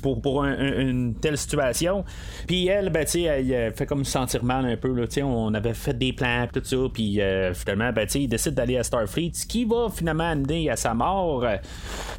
pour, 0.00 0.20
pour 0.20 0.44
une 0.44 1.14
telle 1.20 1.38
situation. 1.38 2.04
Puis 2.46 2.66
elle, 2.66 2.90
ben, 2.90 3.04
tu 3.04 3.12
sais, 3.12 3.22
elle, 3.22 3.72
fait 3.74 3.86
comme 3.86 4.04
sentir 4.04 4.44
mal 4.44 4.64
un 4.66 4.76
peu. 4.76 4.92
Là, 4.92 5.06
on 5.24 5.54
avait 5.54 5.74
fait 5.74 5.96
des 5.96 6.12
plans, 6.12 6.46
tout 6.52 6.62
ça. 6.64 6.76
Puis 6.92 7.20
finalement, 7.54 7.92
ben, 7.92 8.06
tu 8.06 8.12
sais, 8.12 8.22
il 8.22 8.28
décide 8.28 8.54
d'aller 8.54 8.76
à 8.76 8.82
Starfleet, 8.82 9.32
ce 9.34 9.46
qui 9.46 9.64
va 9.64 9.88
finalement 9.94 10.30
amener 10.30 10.70
à 10.70 10.76
sa 10.76 10.94
mort. 10.94 11.44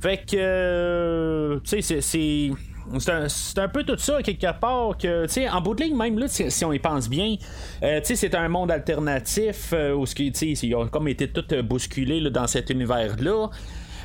Fait 0.02 0.18
que, 0.26 1.62
tu 1.64 1.82
sais, 1.82 2.02
c'est 2.02 2.52
c'est 3.00 3.60
un, 3.60 3.68
peu 3.70 3.84
tout 3.84 3.98
ça, 3.98 4.22
quelque 4.22 4.60
part, 4.60 4.98
que, 4.98 5.26
tu 5.26 5.34
sais, 5.34 5.50
en 5.50 5.62
bout 5.62 5.74
de 5.74 5.84
ligne, 5.84 5.96
même 5.96 6.20
là, 6.20 6.28
si, 6.28 6.66
on 6.66 6.74
y 6.74 6.80
pense 6.80 7.10
bien, 7.10 7.36
euh, 7.82 8.00
tu 8.02 8.08
sais, 8.08 8.16
c'est 8.16 8.36
un 8.36 8.50
monde 8.50 8.72
alternatif 8.72 9.72
euh, 9.74 9.94
où, 9.94 10.06
tu 10.06 10.32
sais, 10.34 10.52
ils 10.52 10.76
ont 10.76 10.88
comme 10.88 11.08
été 11.08 11.30
tout 11.30 11.46
bousculés 11.64 12.30
dans 12.30 12.48
cet 12.48 12.70
univers-là. 12.70 13.50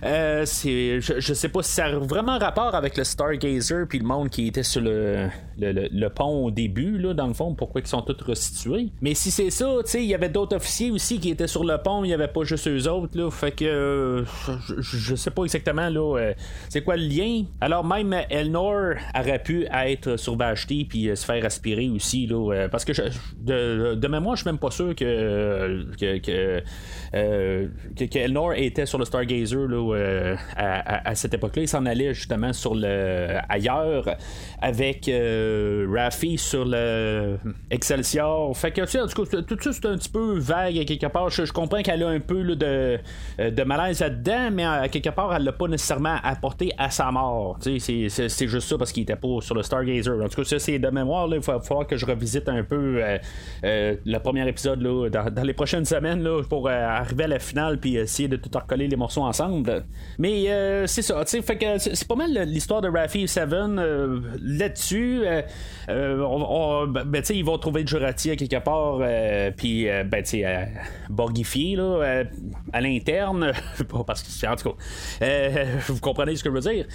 Euh, 0.04 0.44
c'est, 0.46 1.00
je, 1.00 1.34
sais 1.34 1.48
pas 1.48 1.62
si 1.62 1.72
ça 1.72 1.86
a 1.86 1.98
vraiment 1.98 2.38
rapport 2.38 2.74
avec 2.74 2.96
le 2.96 3.04
Stargazer 3.04 3.86
puis 3.88 3.98
le 3.98 4.04
monde 4.04 4.30
qui 4.30 4.46
était 4.46 4.62
sur 4.62 4.80
le, 4.80 5.28
pont 6.14 6.46
au 6.46 6.50
début, 6.50 6.98
là, 6.98 7.14
dans 7.14 7.26
le 7.26 7.34
fond, 7.34 7.54
pourquoi 7.54 7.80
ils 7.80 7.86
sont 7.86 8.02
tous 8.02 8.24
restitués. 8.24 8.88
Mais 9.00 9.14
si 9.14 9.30
c'est 9.30 9.50
ça, 9.50 9.66
tu 9.84 9.90
sais, 9.90 10.02
il 10.02 10.08
y 10.08 10.14
avait 10.14 10.28
d'autres 10.28 10.56
officiers 10.56 10.90
aussi 10.90 11.18
qui 11.18 11.30
étaient 11.30 11.46
sur 11.46 11.64
le 11.64 11.78
pont, 11.78 12.04
il 12.04 12.10
y 12.10 12.14
avait 12.14 12.28
pas 12.28 12.44
juste 12.44 12.68
eux 12.68 12.88
autres, 12.88 13.16
là, 13.18 13.30
fait 13.30 13.52
que 13.52 13.64
euh, 13.64 14.24
je, 14.68 15.14
sais 15.14 15.30
pas 15.30 15.44
exactement 15.44 15.88
là, 15.88 16.18
euh, 16.18 16.34
c'est 16.68 16.82
quoi 16.82 16.96
le 16.96 17.04
lien. 17.04 17.44
Alors 17.60 17.84
même 17.84 18.14
Elnor 18.30 18.94
aurait 19.18 19.42
pu 19.42 19.66
être 19.72 20.16
sur 20.16 20.36
Vashti 20.36 20.84
puis 20.84 21.16
se 21.16 21.24
faire 21.24 21.44
aspirer 21.44 21.88
aussi, 21.88 22.26
là, 22.26 22.68
parce 22.70 22.84
que 22.84 22.92
de, 23.38 23.94
de 23.94 24.08
mémoire, 24.08 24.36
je 24.36 24.42
suis 24.42 24.50
même 24.50 24.58
pas 24.58 24.70
sûr 24.70 24.94
que, 24.94 25.86
que, 25.98 26.18
que, 26.18 26.62
que 27.12 28.18
Elnor 28.18 28.54
était 28.54 28.86
sur 28.86 28.98
le 28.98 29.04
Stargazer 29.04 29.66
là, 29.66 29.87
euh, 29.94 30.36
à, 30.56 31.14
cette 31.14 31.34
époque-là. 31.34 31.62
Il 31.62 31.68
s'en 31.68 31.86
allait 31.86 32.14
justement 32.14 32.52
sur 32.52 32.74
le 32.74 33.36
ailleurs 33.48 34.16
avec 34.60 35.08
euh, 35.08 35.86
Raffi 35.92 36.38
sur 36.38 36.64
le 36.64 37.38
Excelsior. 37.70 38.56
Fait 38.56 38.70
que, 38.70 38.82
tu 38.82 38.88
sais, 38.88 39.00
en 39.00 39.06
tout 39.06 39.56
ça, 39.60 39.72
c'est 39.72 39.86
un 39.86 39.96
petit 39.96 40.08
peu 40.08 40.38
vague 40.38 40.78
à 40.78 40.84
quelque 40.84 41.06
part. 41.06 41.30
Je, 41.30 41.50
comprends 41.52 41.82
qu'elle 41.82 42.02
a 42.02 42.08
un 42.08 42.20
peu 42.20 42.44
de, 42.44 42.98
euh, 43.40 43.50
de 43.50 43.62
malaise 43.62 44.00
là-dedans, 44.00 44.50
mais 44.52 44.64
à 44.64 44.88
quelque 44.88 45.10
part, 45.10 45.34
elle 45.34 45.44
l'a 45.44 45.52
pas 45.52 45.68
nécessairement 45.68 46.16
apporté 46.22 46.72
à 46.78 46.90
sa 46.90 47.10
mort. 47.10 47.58
C'est, 47.60 48.08
c'est 48.08 48.48
juste 48.48 48.68
ça 48.68 48.78
parce 48.78 48.92
qu'il 48.92 49.02
était 49.02 49.16
pas 49.16 49.40
sur 49.40 49.54
le 49.54 49.62
Stargazer. 49.62 50.22
En 50.22 50.28
tout 50.28 50.42
cas, 50.42 50.44
ça, 50.44 50.58
c'est 50.58 50.78
de 50.78 50.88
mémoire. 50.88 51.28
Il 51.32 51.40
va 51.40 51.60
falloir 51.60 51.86
que 51.86 51.96
je 51.96 52.06
revisite 52.06 52.48
un 52.48 52.62
peu 52.62 53.02
le 53.62 54.18
premier 54.18 54.48
épisode 54.48 54.82
là, 54.82 55.08
dans, 55.08 55.42
les 55.42 55.54
prochaines 55.54 55.84
semaines 55.84 56.22
là, 56.22 56.42
pour 56.48 56.68
arriver 56.68 57.24
à 57.24 57.28
la 57.28 57.38
finale 57.38 57.78
puis 57.78 57.96
essayer 57.96 58.28
de 58.28 58.36
tout 58.36 58.50
recoller 58.54 58.88
les 58.88 58.96
morceaux 58.96 59.22
ensemble. 59.22 59.77
Mais 60.18 60.86
c'est 60.86 61.02
ça, 61.02 61.24
fait 61.24 61.56
que 61.56 61.78
c'est 61.78 62.08
pas 62.08 62.14
mal 62.14 62.32
l'histoire 62.46 62.80
de 62.80 62.88
Rafi 62.88 63.28
7 63.28 63.48
là-dessus. 64.42 65.22
ben, 65.86 67.22
ils 67.30 67.44
vont 67.44 67.58
trouver 67.58 67.86
Jurati 67.86 68.30
à 68.30 68.36
quelque 68.36 68.62
part, 68.62 69.00
puis 69.56 69.86
ben, 69.86 70.24
borgifié 71.08 71.76
là, 71.76 72.24
à 72.72 72.80
l'interne. 72.80 73.52
parce 74.06 74.22
que 74.22 74.46
en 74.46 74.56
tout 74.56 74.70
cas, 74.70 75.48
vous 75.88 76.00
comprenez 76.00 76.36
ce 76.36 76.44
que 76.44 76.50
je 76.50 76.54
veux 76.54 76.72
dire. 76.72 76.86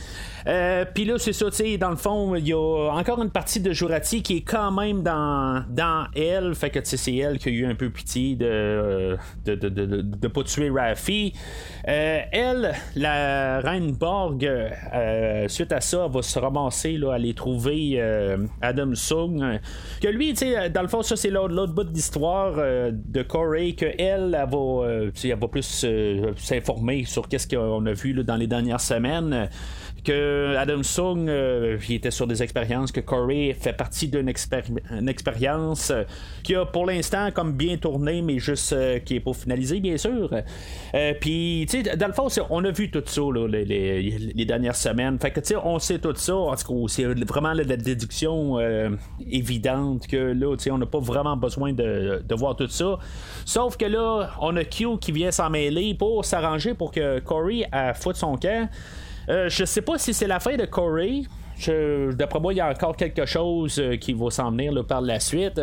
puis 0.94 1.06
là, 1.06 1.18
c'est 1.18 1.34
ça, 1.34 1.46
dans 1.80 1.90
le 1.90 1.96
fond, 1.96 2.36
il 2.36 2.48
y 2.48 2.54
a 2.54 2.92
encore 2.92 3.22
une 3.22 3.32
partie 3.32 3.60
de 3.60 3.72
Jurati 3.74 4.22
qui 4.22 4.38
est 4.38 4.42
quand 4.42 4.72
même 4.72 5.04
dans, 5.04 5.64
dans 5.70 6.08
elle. 6.16 6.56
Fait 6.56 6.70
que 6.70 6.80
c'est 6.84 7.16
elle 7.16 7.40
qui 7.40 7.50
a 7.50 7.52
eu 7.52 7.66
un 7.66 7.76
peu 7.76 7.90
pitié 7.90 8.36
de 8.36 9.18
de, 9.46 9.56
de, 9.56 9.70
de, 9.70 10.02
de 10.02 10.28
pas 10.28 10.44
tuer 10.44 10.70
Rafi. 10.70 11.34
Euh, 11.88 12.20
elle, 12.32 12.73
la 12.96 13.60
reine 13.60 13.92
Borg, 13.92 14.46
euh, 14.46 15.48
suite 15.48 15.72
à 15.72 15.82
ça, 15.82 16.08
va 16.08 16.22
se 16.22 16.40
ramasser 16.40 17.00
à 17.10 17.14
aller 17.14 17.34
trouver 17.34 17.96
euh, 17.98 18.38
Adam 18.62 18.96
Sung. 18.96 19.60
Que 20.02 20.08
lui, 20.08 20.34
dans 20.34 20.82
le 20.82 20.88
fond, 20.88 21.02
ça 21.02 21.16
c'est 21.16 21.30
l'autre 21.30 21.74
bout 21.74 21.84
de 21.84 21.94
l'histoire 21.94 22.56
de 22.56 23.22
Corey, 23.24 23.74
que 23.74 23.86
elle, 23.98 24.36
elle 24.36 25.36
va 25.40 25.48
plus 25.48 25.86
s'informer 26.38 27.06
sur 27.06 27.28
qu'est-ce 27.28 27.48
qu'on 27.48 27.86
a 27.86 27.94
vu 27.94 28.14
dans 28.24 28.36
les 28.36 28.48
dernières 28.48 28.82
semaines 28.82 29.50
que 30.04 30.56
Adam 30.58 30.84
Sung 30.84 31.28
euh, 31.30 31.78
était 31.90 32.12
sur 32.12 32.28
des 32.28 32.44
expériences, 32.44 32.92
que 32.92 33.00
Corey 33.00 33.56
fait 33.60 33.74
partie 33.74 34.08
d'une 34.08 34.28
expérience 34.28 35.92
euh, 35.92 36.04
qui 36.44 36.56
a 36.56 36.66
pour 36.66 36.86
l'instant 36.86 37.30
comme 37.32 37.54
bien 37.54 37.78
tourné, 37.78 38.22
mais 38.22 38.40
juste 38.40 38.74
euh, 38.74 39.00
qui 39.00 39.16
est 39.16 39.20
pas 39.20 39.34
finalisé, 39.34 39.80
bien 39.80 39.98
sûr. 39.98 40.30
Puis, 41.22 41.66
tu 41.70 41.84
sais, 41.84 41.96
dans 41.96 42.08
le 42.08 42.14
fond, 42.14 42.28
on 42.50 42.64
a 42.66 42.72
vu 42.72 42.92
tout 42.92 43.04
ça 43.06 43.22
les, 43.48 44.46
dernières 44.46 44.76
semaines. 44.76 45.18
Fait 45.20 45.32
que, 45.32 45.40
tu 45.40 45.48
sais, 45.48 45.56
on 45.56 45.80
sait 45.80 46.00
tout 46.00 46.14
ça. 46.16 46.36
En 46.36 46.56
tout 46.56 46.86
cas, 46.86 46.88
c'est 46.88 47.06
vraiment 47.06 47.54
la 47.54 47.64
déduction 47.64 48.60
évidente 49.30 50.08
que 50.08 50.18
là, 50.18 50.56
tu 50.58 50.64
sais, 50.64 50.72
on 50.72 50.78
n'a 50.78 50.86
pas 50.86 51.00
vraiment 51.00 51.38
besoin 51.38 51.74
de, 51.74 52.24
de, 52.28 52.36
voir 52.36 52.56
tout 52.56 52.68
ça. 52.68 52.98
Sauf 53.46 53.78
que 53.78 53.86
là, 53.86 54.32
on 54.42 54.56
a 54.58 54.64
Q 54.64 54.98
qui 55.00 55.12
vient 55.12 55.32
s'en 55.32 55.50
mêler 55.50 55.96
pour 55.96 56.26
s'arranger 56.26 56.74
pour 56.74 56.92
que 56.92 57.20
Corey 57.20 57.66
a 57.72 57.94
fout 57.94 58.16
son 58.16 58.38
camp. 58.38 58.70
Euh, 59.30 59.50
je 59.50 59.66
sais 59.66 59.82
pas 59.82 59.98
si 59.98 60.14
c'est 60.14 60.28
la 60.28 60.40
fin 60.40 60.56
de 60.56 60.66
Corey. 60.66 61.22
D'après 62.18 62.40
moi, 62.40 62.54
il 62.54 62.58
y 62.58 62.62
a 62.62 62.70
encore 62.70 62.96
quelque 62.98 63.26
chose 63.26 63.80
euh, 63.80 63.96
qui 63.96 64.14
va 64.14 64.30
s'en 64.32 64.52
venir 64.52 64.86
par 64.86 65.02
la 65.02 65.20
suite. 65.20 65.62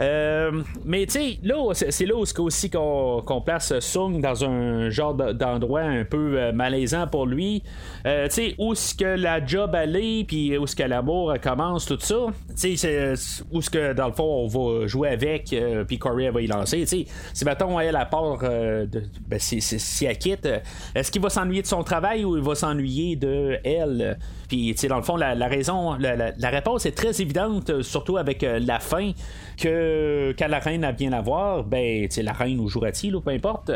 Euh, 0.00 0.62
mais 0.84 1.04
tu 1.06 1.12
sais, 1.12 1.38
là, 1.42 1.72
c'est 1.74 2.06
là 2.06 2.16
aussi 2.16 2.70
qu'on 2.70 3.42
place 3.44 3.78
Sung 3.80 4.20
dans 4.20 4.44
un 4.44 4.88
genre 4.88 5.14
d'endroit 5.14 5.82
un 5.82 6.04
peu 6.04 6.38
euh, 6.38 6.52
malaisant 6.52 7.06
pour 7.06 7.26
lui. 7.26 7.62
Euh, 8.06 8.26
tu 8.28 8.34
sais, 8.34 8.54
où 8.58 8.72
est-ce 8.72 8.94
que 8.94 9.04
la 9.04 9.44
job 9.44 9.74
allait, 9.74 10.24
puis 10.26 10.56
où 10.56 10.64
est-ce 10.64 10.74
que 10.74 10.82
l'amour 10.82 11.34
commence, 11.42 11.84
tout 11.86 11.98
ça. 12.00 12.26
Tu 12.58 12.76
sais, 12.76 13.14
où 13.50 13.58
est-ce 13.58 13.70
que 13.70 13.92
dans 13.92 14.06
le 14.06 14.12
fond 14.12 14.24
on 14.24 14.46
va 14.46 14.86
jouer 14.86 15.10
avec, 15.10 15.54
puis 15.86 15.98
Corey 15.98 16.30
va 16.30 16.40
y 16.40 16.46
lancer. 16.46 16.80
Tu 16.80 16.86
sais, 16.86 17.04
si 17.34 17.44
mettons 17.44 17.78
elle 17.78 17.96
à 17.96 18.06
part, 18.06 18.38
de, 18.38 19.02
ben, 19.28 19.38
si, 19.38 19.60
si, 19.60 20.06
elle 20.06 20.18
quitte, 20.18 20.48
est-ce 20.94 21.10
qu'il 21.10 21.20
va 21.20 21.28
s'ennuyer 21.28 21.62
de 21.62 21.66
son 21.66 21.82
travail 21.82 22.24
ou 22.24 22.36
il 22.36 22.42
va 22.42 22.54
s'ennuyer 22.54 23.16
de 23.16 23.58
elle? 23.64 24.18
Puis, 24.48 24.72
tu 24.72 24.78
sais, 24.78 24.88
dans 24.88 24.96
le 24.96 25.02
fond, 25.02 25.16
la, 25.16 25.34
raison, 25.46 25.94
la, 25.94 26.50
réponse 26.50 26.86
est 26.86 26.96
très 26.96 27.20
évidente, 27.20 27.82
surtout 27.82 28.16
avec 28.16 28.42
la 28.42 28.80
fin 28.80 29.12
que 29.60 30.34
quand 30.38 30.48
la 30.48 30.58
reine 30.58 30.84
a 30.84 30.92
bien 30.92 31.10
la 31.10 31.20
voir, 31.20 31.64
ben, 31.64 32.08
tu 32.08 32.22
la 32.22 32.32
reine 32.32 32.58
ou 32.60 32.68
Jurati, 32.68 33.10
peu 33.10 33.30
importe, 33.30 33.70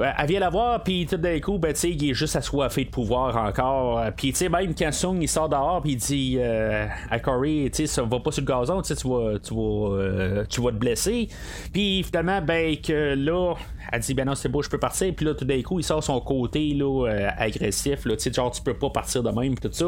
elle 0.00 0.26
vient 0.26 0.40
la 0.40 0.50
voir, 0.50 0.82
puis 0.82 1.06
tout 1.06 1.16
d'un 1.16 1.38
coup, 1.40 1.58
ben, 1.58 1.72
tu 1.72 1.88
il 1.88 2.10
est 2.10 2.14
juste 2.14 2.36
assoiffé 2.36 2.84
de 2.84 2.90
pouvoir 2.90 3.36
encore. 3.36 4.02
Puis, 4.16 4.32
tu 4.32 4.38
sais, 4.38 4.48
même 4.48 4.74
quand 4.74 4.92
Sung, 4.92 5.18
il 5.20 5.28
sort 5.28 5.48
dehors, 5.48 5.80
puis 5.82 5.92
il 5.92 5.96
dit 5.96 6.36
euh, 6.38 6.86
à 7.10 7.18
Corey, 7.18 7.70
tu 7.72 7.82
sais, 7.82 7.86
ça 7.86 8.02
va 8.02 8.20
pas 8.20 8.30
sur 8.30 8.42
le 8.42 8.46
gazon, 8.46 8.82
tu 8.82 8.94
vas, 8.94 9.38
tu, 9.38 9.54
vas, 9.54 9.96
euh, 9.96 10.44
tu 10.48 10.60
vas 10.60 10.70
te 10.70 10.76
blesser. 10.76 11.28
Puis, 11.72 12.02
finalement, 12.02 12.40
ben, 12.42 12.76
que 12.76 13.14
là, 13.14 13.54
elle 13.90 14.00
dit 14.00 14.14
ben 14.14 14.24
non 14.24 14.34
c'est 14.34 14.48
beau 14.48 14.62
je 14.62 14.68
peux 14.68 14.78
partir 14.78 15.14
puis 15.14 15.24
là 15.24 15.34
tout 15.34 15.44
d'un 15.44 15.62
coup 15.62 15.78
il 15.78 15.82
sort 15.82 16.02
son 16.02 16.20
côté 16.20 16.74
là 16.74 17.06
euh, 17.06 17.28
agressif 17.36 18.04
là 18.04 18.16
tu 18.16 18.24
sais 18.24 18.32
genre 18.32 18.50
tu 18.50 18.62
peux 18.62 18.74
pas 18.74 18.90
partir 18.90 19.22
de 19.22 19.30
même 19.30 19.58
tout 19.58 19.70
ça 19.72 19.86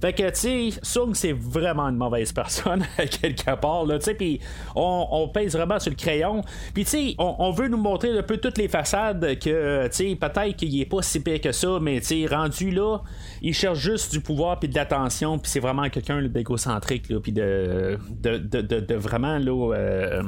fait 0.00 0.12
que 0.12 0.28
tu 0.30 0.34
sais 0.34 0.70
Sung 0.82 1.14
c'est 1.14 1.32
vraiment 1.32 1.84
une 1.84 1.96
mauvaise 1.96 2.32
personne 2.32 2.84
quelque 2.96 3.54
part 3.56 3.84
là 3.84 3.98
tu 3.98 4.06
sais 4.06 4.14
puis 4.14 4.40
on, 4.74 5.28
pèse 5.32 5.54
vraiment 5.54 5.78
sur 5.78 5.90
le 5.90 5.96
crayon 5.96 6.42
puis 6.74 6.84
tu 6.84 6.90
sais 6.90 7.14
on, 7.18 7.50
veut 7.50 7.68
nous 7.68 7.76
montrer 7.76 8.16
un 8.16 8.22
peu 8.22 8.38
toutes 8.38 8.58
les 8.58 8.68
façades 8.68 9.37
que 9.38 9.88
sais 9.90 10.16
peut-être 10.16 10.56
qu'il 10.56 10.80
est 10.80 10.86
pas 10.86 11.02
si 11.02 11.20
pire 11.20 11.40
que 11.40 11.52
ça 11.52 11.78
mais 11.80 12.00
tu 12.00 12.06
sais 12.06 12.26
rendu 12.26 12.70
là 12.70 12.98
il 13.42 13.54
cherche 13.54 13.78
juste 13.78 14.12
du 14.12 14.20
pouvoir 14.20 14.58
puis 14.58 14.68
de 14.68 14.74
l'attention 14.74 15.38
puis 15.38 15.50
c'est 15.50 15.60
vraiment 15.60 15.88
quelqu'un 15.88 16.22
d'égocentrique 16.22 17.06
puis 17.22 17.32
de 17.32 17.98
de, 18.10 18.38
de, 18.38 18.60
de, 18.60 18.94
vraiment 18.94 19.38
là 19.38 19.74
euh, 19.74 20.22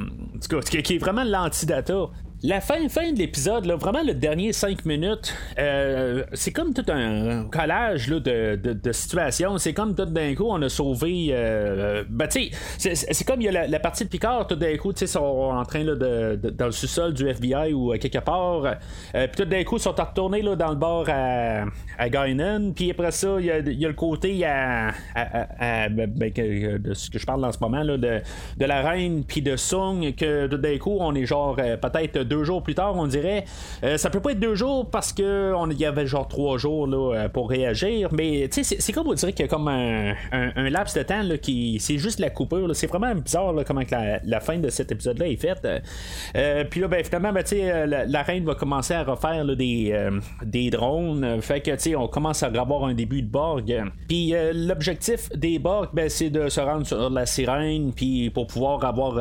qui 0.69 0.95
est 0.95 0.97
vraiment 0.97 1.23
l'antidata 1.23 2.09
la 2.43 2.59
fin, 2.59 2.89
fin 2.89 3.11
de 3.11 3.19
l'épisode, 3.19 3.67
vraiment 3.67 4.01
le 4.03 4.15
dernier 4.15 4.51
5 4.51 4.85
minutes, 4.85 5.35
euh, 5.59 6.23
c'est 6.33 6.51
comme 6.51 6.73
tout 6.73 6.85
un 6.87 7.45
collage 7.51 8.09
là, 8.09 8.19
de, 8.19 8.55
de, 8.55 8.91
situations. 8.91 9.59
C'est 9.59 9.73
comme 9.73 9.93
tout 9.93 10.05
d'un 10.05 10.33
coup, 10.33 10.47
on 10.47 10.59
a 10.63 10.69
sauvé. 10.69 11.27
Euh, 11.29 12.03
ben, 12.09 12.27
tu 12.27 12.49
sais, 12.79 12.95
c'est 12.95 13.27
comme 13.27 13.41
il 13.41 13.51
y 13.51 13.55
a 13.55 13.67
la, 13.67 13.79
partie 13.79 14.05
de 14.05 14.09
Picard, 14.09 14.47
tout 14.47 14.55
d'un 14.55 14.75
coup, 14.77 14.91
tu 14.91 14.99
sais, 14.99 15.07
sont 15.07 15.19
en 15.19 15.63
train 15.65 15.83
là, 15.83 15.93
de, 15.93 16.49
dans 16.49 16.65
le 16.65 16.71
sous-sol 16.71 17.13
du 17.13 17.27
FBI 17.27 17.73
ou 17.73 17.91
quelque 17.99 18.17
part. 18.17 18.65
Euh, 18.65 19.27
puis 19.27 19.43
tout 19.43 19.45
d'un 19.45 19.63
coup, 19.63 19.77
ils 19.77 19.81
sont 19.81 19.91
retournés 19.91 20.41
là, 20.41 20.55
dans 20.55 20.69
le 20.69 20.77
bar 20.77 21.05
à, 21.09 21.65
à 21.99 22.09
Guinan. 22.09 22.71
Puis 22.75 22.89
après 22.89 23.11
ça, 23.11 23.35
il 23.39 23.45
y, 23.45 23.51
a, 23.51 23.59
y 23.59 23.85
a 23.85 23.87
le 23.87 23.93
côté 23.93 24.43
à, 24.45 24.93
à, 25.13 25.89
ben, 25.89 26.31
de 26.33 26.93
ce 26.95 27.11
que 27.11 27.19
je 27.19 27.25
parle 27.25 27.45
en 27.45 27.51
ce 27.51 27.59
moment, 27.61 27.83
là, 27.83 27.97
de, 27.97 28.19
de 28.57 28.65
la 28.65 28.81
reine, 28.81 29.23
puis 29.27 29.43
de 29.43 29.55
Sung, 29.55 30.15
que 30.15 30.47
tout 30.47 30.57
d'un 30.57 30.79
coup, 30.79 30.97
on 30.99 31.13
est 31.13 31.27
genre 31.27 31.55
peut-être 31.55 32.30
deux 32.31 32.43
jours 32.45 32.63
plus 32.63 32.75
tard, 32.75 32.95
on 32.95 33.07
dirait. 33.07 33.43
Euh, 33.83 33.97
ça 33.97 34.09
peut 34.09 34.21
pas 34.21 34.31
être 34.31 34.39
deux 34.39 34.55
jours 34.55 34.89
parce 34.89 35.11
que 35.11 35.53
on 35.53 35.69
y 35.69 35.85
avait 35.85 36.07
genre 36.07 36.27
trois 36.27 36.57
jours 36.57 36.87
là, 36.87 37.15
euh, 37.15 37.29
pour 37.29 37.49
réagir. 37.49 38.09
Mais 38.13 38.49
c'est 38.51 38.93
comme 38.93 39.07
on 39.07 39.13
dirait 39.13 39.33
qu'il 39.33 39.45
y 39.45 39.49
a 39.49 39.49
comme 39.49 39.67
un, 39.67 40.15
laps 40.69 40.95
de 40.95 41.03
temps 41.03 41.23
là, 41.23 41.37
qui. 41.37 41.77
C'est 41.79 41.97
juste 41.97 42.19
la 42.19 42.29
coupure. 42.29 42.73
C'est 42.73 42.87
vraiment 42.87 43.13
bizarre 43.13 43.53
comment 43.67 43.81
la, 43.91 44.39
fin 44.39 44.57
de 44.57 44.69
cet 44.69 44.91
épisode-là 44.91 45.27
est 45.27 45.35
faite. 45.35 45.67
Euh, 46.35 46.63
puis 46.63 46.79
là, 46.79 46.87
ben 46.87 47.03
finalement, 47.03 47.33
ben, 47.33 47.43
la, 47.87 48.05
la, 48.05 48.23
reine 48.23 48.45
va 48.45 48.55
commencer 48.55 48.93
à 48.93 49.03
refaire 49.03 49.45
des, 49.45 50.09
des 50.43 50.69
drones. 50.69 51.41
Fait 51.41 51.59
que 51.59 51.95
on 51.95 52.07
commence 52.07 52.43
à 52.43 52.47
avoir 52.47 52.85
un 52.85 52.93
début 52.93 53.21
de 53.21 53.27
Borg. 53.27 53.73
Puis 54.07 54.33
l'objectif 54.53 55.29
des 55.35 55.59
Borg, 55.59 55.89
ben, 55.93 56.09
c'est 56.09 56.29
de 56.29 56.47
se 56.47 56.61
rendre 56.61 56.85
sur 56.85 57.09
la 57.09 57.25
sirène. 57.25 57.91
Puis 57.93 58.29
pour 58.29 58.47
pouvoir 58.47 58.85
avoir 58.85 59.19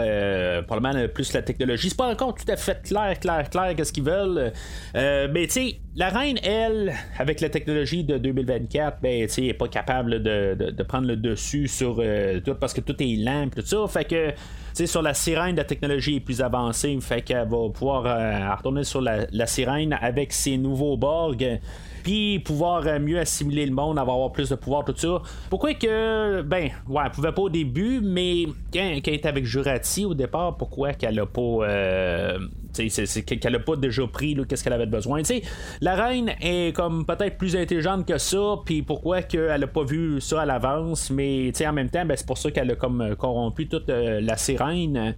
probablement 0.66 1.08
plus 1.08 1.32
la 1.32 1.42
technologie. 1.42 1.88
C'est 1.90 1.96
pas 1.96 2.08
encore 2.08 2.34
tout 2.34 2.50
à 2.50 2.56
fait 2.56 2.82
clair 2.82 2.99
clair, 3.20 3.50
clair, 3.50 3.74
qu'est-ce 3.76 3.92
qu'ils 3.92 4.04
veulent. 4.04 4.52
Euh, 4.96 5.28
mais 5.32 5.46
tu 5.46 5.52
sais, 5.52 5.76
la 5.96 6.08
reine, 6.08 6.38
elle, 6.42 6.94
avec 7.18 7.40
la 7.40 7.48
technologie 7.48 8.04
de 8.04 8.16
2024, 8.16 9.00
ben, 9.02 9.26
tu 9.26 9.32
sais, 9.32 9.44
est 9.46 9.54
pas 9.54 9.68
capable 9.68 10.22
de, 10.22 10.82
prendre 10.84 11.06
le 11.06 11.16
dessus 11.16 11.68
sur 11.68 11.96
euh, 11.98 12.40
tout 12.40 12.54
parce 12.54 12.72
que 12.72 12.80
tout 12.80 12.96
est 13.00 13.16
lent, 13.16 13.48
tout 13.54 13.64
ça. 13.64 13.86
Fait 13.88 14.04
que, 14.04 14.30
tu 14.30 14.36
sais, 14.72 14.86
sur 14.86 15.02
la 15.02 15.14
sirène, 15.14 15.56
la 15.56 15.64
technologie 15.64 16.16
est 16.16 16.20
plus 16.20 16.42
avancée. 16.42 16.96
Fait 17.00 17.22
qu'elle 17.22 17.48
va 17.48 17.68
pouvoir 17.68 18.06
euh, 18.06 18.54
retourner 18.54 18.84
sur 18.84 19.00
la, 19.00 19.46
sirène 19.46 19.98
avec 20.00 20.32
ses 20.32 20.56
nouveaux 20.56 20.96
Borg 20.96 21.60
puis 22.02 22.38
pouvoir 22.38 22.98
mieux 22.98 23.18
assimiler 23.18 23.66
le 23.66 23.72
monde, 23.72 23.98
avoir 23.98 24.32
plus 24.32 24.48
de 24.48 24.54
pouvoir, 24.54 24.86
tout 24.86 24.96
ça. 24.96 25.20
Pourquoi 25.50 25.74
que, 25.74 26.40
ben, 26.40 26.70
ouais, 26.88 27.02
elle 27.04 27.10
pouvait 27.10 27.32
pas 27.32 27.42
au 27.42 27.50
début, 27.50 28.00
mais 28.00 28.46
quand, 28.72 28.80
elle 28.80 28.98
était 28.98 29.26
avec 29.26 29.44
Jurati 29.44 30.06
au 30.06 30.14
départ, 30.14 30.56
pourquoi 30.56 30.94
qu'elle 30.94 31.18
a 31.20 31.26
pas. 31.26 32.38
C'est 32.72 33.22
qu'elle 33.22 33.54
a 33.54 33.60
pas 33.60 33.76
déjà 33.76 34.06
pris 34.06 34.36
qu'est-ce 34.48 34.64
qu'elle 34.64 34.72
avait 34.72 34.86
besoin. 34.86 35.22
sais 35.24 35.42
la 35.80 35.94
reine 35.94 36.32
est 36.40 36.74
comme 36.74 37.04
peut-être 37.06 37.38
plus 37.38 37.56
intelligente 37.56 38.06
que 38.06 38.18
ça, 38.18 38.56
puis 38.64 38.82
pourquoi 38.82 39.22
qu'elle 39.22 39.62
a 39.62 39.66
pas 39.66 39.84
vu 39.84 40.20
ça 40.20 40.42
à 40.42 40.46
l'avance, 40.46 41.10
mais 41.10 41.52
en 41.66 41.72
même 41.72 41.90
temps, 41.90 42.04
ben, 42.04 42.16
c'est 42.16 42.26
pour 42.26 42.38
ça 42.38 42.50
qu'elle 42.50 42.70
a 42.70 42.74
comme 42.74 43.14
corrompu 43.16 43.68
toute 43.68 43.88
euh, 43.88 44.20
la 44.20 44.36
sirène. 44.36 45.14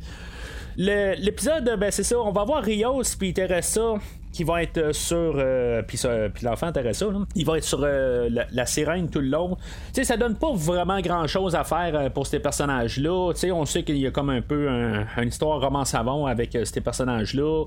L'épisode, 0.76 1.76
ben 1.78 1.90
c'est 1.90 2.02
ça, 2.02 2.18
on 2.18 2.32
va 2.32 2.44
voir 2.44 2.62
Rios 2.62 3.02
puis 3.18 3.34
Teresa 3.34 3.94
qui 4.32 4.44
va 4.44 4.62
être 4.62 4.78
euh, 4.78 4.92
sur. 4.92 5.34
Euh, 5.36 5.82
puis, 5.82 5.98
l'enfant 6.42 6.66
intéressant, 6.66 7.10
là, 7.10 7.20
il 7.34 7.44
va 7.44 7.58
être 7.58 7.64
sur 7.64 7.80
euh, 7.82 8.28
la, 8.50 8.66
sirène 8.66 9.08
tout 9.10 9.20
le 9.20 9.28
long. 9.28 9.56
Tu 9.88 9.94
sais, 9.94 10.04
ça 10.04 10.16
donne 10.16 10.36
pas 10.36 10.52
vraiment 10.54 11.00
grand 11.00 11.26
chose 11.26 11.54
à 11.54 11.64
faire 11.64 12.10
pour 12.12 12.26
ces 12.26 12.40
personnages-là. 12.40 13.32
On 13.52 13.64
sait 13.66 13.82
qu'il 13.82 13.98
y 13.98 14.06
a 14.06 14.10
comme 14.10 14.30
un 14.30 14.40
peu 14.40 14.68
une 14.68 15.28
histoire 15.28 15.60
roman 15.60 15.84
savon 15.84 16.26
avec 16.26 16.56
ces 16.64 16.80
personnages-là. 16.80 17.64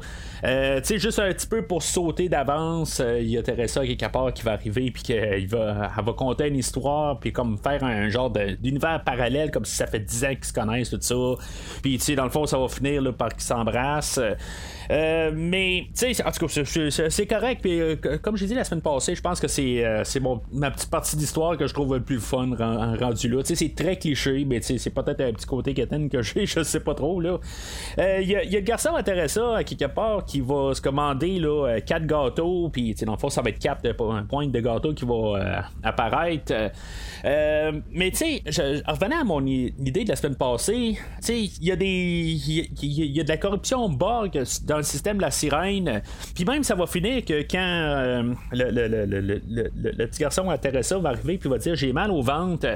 juste 0.95 1.19
un 1.19 1.31
petit 1.31 1.47
peu 1.47 1.61
pour 1.61 1.83
sauter 1.83 2.29
d'avance, 2.29 3.01
il 3.19 3.29
y 3.29 3.37
a 3.37 3.43
Teresa 3.43 3.85
quelque 3.85 4.11
part 4.11 4.33
qui 4.33 4.43
va 4.43 4.53
arriver, 4.53 4.89
puis 4.89 5.03
qu'elle 5.03 5.45
va, 5.47 5.91
elle 5.95 6.03
va 6.03 6.13
conter 6.13 6.47
une 6.47 6.57
histoire, 6.57 7.19
puis 7.19 7.31
comme 7.31 7.57
faire 7.57 7.83
un 7.83 8.09
genre 8.09 8.31
d'univers 8.31 9.03
parallèle, 9.03 9.51
comme 9.51 9.65
si 9.65 9.75
ça 9.75 9.85
fait 9.85 9.99
10 9.99 10.25
ans 10.25 10.35
qu'ils 10.35 10.45
se 10.45 10.53
connaissent, 10.53 10.89
tout 10.89 10.97
ça. 11.01 11.15
Puis, 11.83 11.97
tu 11.97 12.03
sais, 12.03 12.15
dans 12.15 12.25
le 12.25 12.31
fond, 12.31 12.45
ça 12.45 12.57
va 12.57 12.67
finir 12.67 13.13
par 13.13 13.29
qu'ils 13.29 13.43
s'embrassent. 13.43 14.19
Mais, 14.89 15.87
tu 15.97 16.13
sais, 16.13 16.25
en 16.25 16.31
tout 16.31 16.47
cas, 16.47 17.09
c'est 17.09 17.27
correct. 17.27 17.61
Puis, 17.61 17.79
comme 18.21 18.37
j'ai 18.37 18.47
dit 18.47 18.53
la 18.53 18.63
semaine 18.63 18.81
passée, 18.81 19.15
je 19.15 19.21
pense 19.21 19.39
que 19.39 19.47
c'est 19.47 19.83
c'est 20.03 20.21
ma 20.51 20.71
petite 20.71 20.89
partie 20.89 21.15
d'histoire 21.15 21.57
que 21.57 21.67
je 21.67 21.73
trouve 21.73 21.95
le 21.95 22.01
plus 22.01 22.19
fun 22.19 22.49
rendu 22.55 23.29
là. 23.29 23.41
Tu 23.43 23.49
sais, 23.49 23.55
c'est 23.55 23.75
très 23.75 23.97
cliché, 23.97 24.45
mais 24.45 24.61
c'est 24.61 24.89
peut-être 24.89 25.21
un 25.21 25.33
petit 25.33 25.45
côté 25.45 25.73
quétaine 25.73 26.09
que 26.09 26.21
j'ai, 26.21 26.45
je 26.45 26.63
sais 26.63 26.79
pas 26.79 26.93
trop. 26.93 27.19
là. 27.19 27.39
Il 27.97 28.27
y, 28.27 28.35
a 28.35 28.43
le 28.43 28.59
garçon 28.59 28.95
intéressant 28.95 29.53
à 29.53 29.63
quelque 29.63 29.85
part 29.85 30.25
qui 30.25 30.41
va 30.41 30.73
se 30.73 30.81
commander 30.81 31.39
là, 31.39 31.79
4 31.81 32.05
gâteaux, 32.05 32.69
puis 32.69 32.93
dans 33.05 33.13
le 33.13 33.17
fond, 33.17 33.29
ça 33.29 33.41
va 33.41 33.49
être 33.49 33.59
4 33.59 33.93
points 34.27 34.47
de 34.47 34.59
gâteaux 34.59 34.93
qui 34.93 35.05
vont 35.05 35.35
apparaître. 35.83 36.53
mais 37.23 38.11
tu 38.11 38.17
sais, 38.17 38.41
je 38.45 38.83
revenais 38.89 39.15
à 39.15 39.23
mon 39.23 39.45
idée 39.45 40.03
de 40.03 40.09
la 40.09 40.15
semaine 40.15 40.35
passée. 40.35 40.97
Tu 41.17 41.25
sais, 41.25 41.39
il 41.39 41.65
y 41.65 41.71
a 41.71 41.75
des. 41.75 41.85
Il 41.87 43.15
y, 43.15 43.19
a 43.19 43.23
de 43.23 43.29
la 43.29 43.37
corruption 43.37 43.89
Borg 43.89 44.41
dans 44.65 44.74
le 44.77 44.83
système 44.83 45.17
de 45.17 45.21
la 45.21 45.31
sirène. 45.31 46.01
Puis 46.33 46.45
même, 46.45 46.63
ça 46.63 46.75
va 46.75 46.85
finir 46.87 47.23
que 47.23 47.41
quand 47.41 47.59
euh, 47.59 48.33
le, 48.51 48.69
le, 48.71 49.05
le, 49.05 49.21
le, 49.75 50.07
petit 50.07 50.21
garçon 50.21 50.49
intéressant 50.49 50.99
va 50.99 51.09
arriver 51.09 51.37
puis 51.37 51.49
va 51.49 51.57
dire 51.57 51.75
j'ai 51.75 51.93
mal 51.93 52.11
au 52.11 52.21
ventre. 52.21 52.67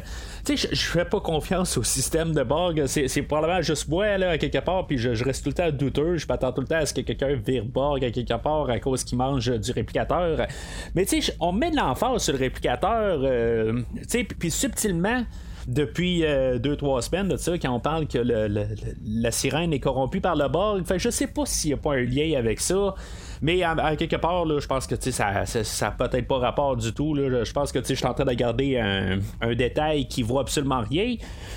Tu 0.46 0.58
sais, 0.58 0.70
je 0.72 0.82
fais 0.82 1.06
pas 1.06 1.20
confiance 1.20 1.78
au 1.78 1.84
système 1.84 2.34
de 2.34 2.44
Borg. 2.44 2.86
C'est 2.86 3.22
probablement 3.24 3.62
juste 3.62 3.88
moi, 3.88 4.18
là, 4.18 4.32
à 4.32 4.38
quelque 4.38 4.60
part, 4.60 4.88
puis 4.88 4.98
je, 4.98 5.24
reste 5.24 5.44
tout 5.44 5.50
le 5.50 5.56
temps 5.56 5.72
douteux. 5.72 6.18
Je 6.18 6.28
m'attends 6.28 6.52
tout 6.52 6.62
le 6.62 6.68
temps 6.68 6.78
à 6.78 6.86
ce 6.86 6.94
que 6.94 7.02
quelqu'un 7.02 7.36
vire 7.36 7.66
Borg 7.66 8.04
à 8.04 8.12
quelque 8.12 8.38
part 8.42 8.70
à 8.70 8.80
cause 8.80 9.04
qu'il 9.04 9.18
mange 9.18 9.50
du 9.50 9.72
réplicateur. 9.72 10.48
Mais 10.96 11.06
tu 11.06 11.22
sais, 11.22 11.34
on 11.40 11.52
met 11.52 11.72
de 11.72 11.78
l'emphase 11.78 12.24
sur 12.24 12.34
le 12.34 12.40
réplicateur, 12.40 13.20
euh, 13.24 13.82
tu 13.98 14.04
sais, 14.08 14.24
puis 14.24 14.52
subtilement 14.52 15.24
depuis 15.70 16.22
2-3 16.22 16.26
euh, 16.26 17.02
semaines 17.02 17.28
de 17.28 17.38
ça, 17.38 17.58
quand 17.58 17.72
on 17.72 17.80
parle 17.80 18.08
que 18.08 18.18
la 18.18 19.32
sirène 19.32 19.72
est 19.72 19.80
corrompue 19.80 20.22
par 20.22 20.36
le 20.36 20.48
Borg. 20.48 20.84
Fait, 20.86 21.00
je 21.00 21.10
sais 21.10 21.28
pas 21.28 21.46
s'il 21.46 21.70
n'y 21.70 21.74
a 21.76 21.78
pas 21.78 21.94
un 21.94 22.04
lien 22.04 22.38
avec 22.38 22.60
ça. 22.60 22.96
Mais 23.42 23.64
à, 23.64 23.96
quelque 23.96 24.16
part, 24.16 24.46
là, 24.46 24.60
je 24.60 24.68
pense 24.68 24.88
que 24.88 24.96
ça, 25.12 25.46
ça, 25.46 25.64
ça 25.64 25.92
peut-être 25.92 26.28
pas 26.28 26.40
rapport 26.40 26.76
du 26.76 26.94
tout. 26.94 27.16
Je 27.16 27.52
pense 27.52 27.72
que 27.72 27.80
je 27.84 27.94
suis 27.94 28.06
en 28.06 28.14
train 28.14 28.26
de 28.26 28.34
garder 28.34 28.78
un, 28.78 29.54
détail 29.56 30.08
qui 30.08 30.24
voit 30.24 30.42
absolument 30.42 30.82
rien. 30.82 31.16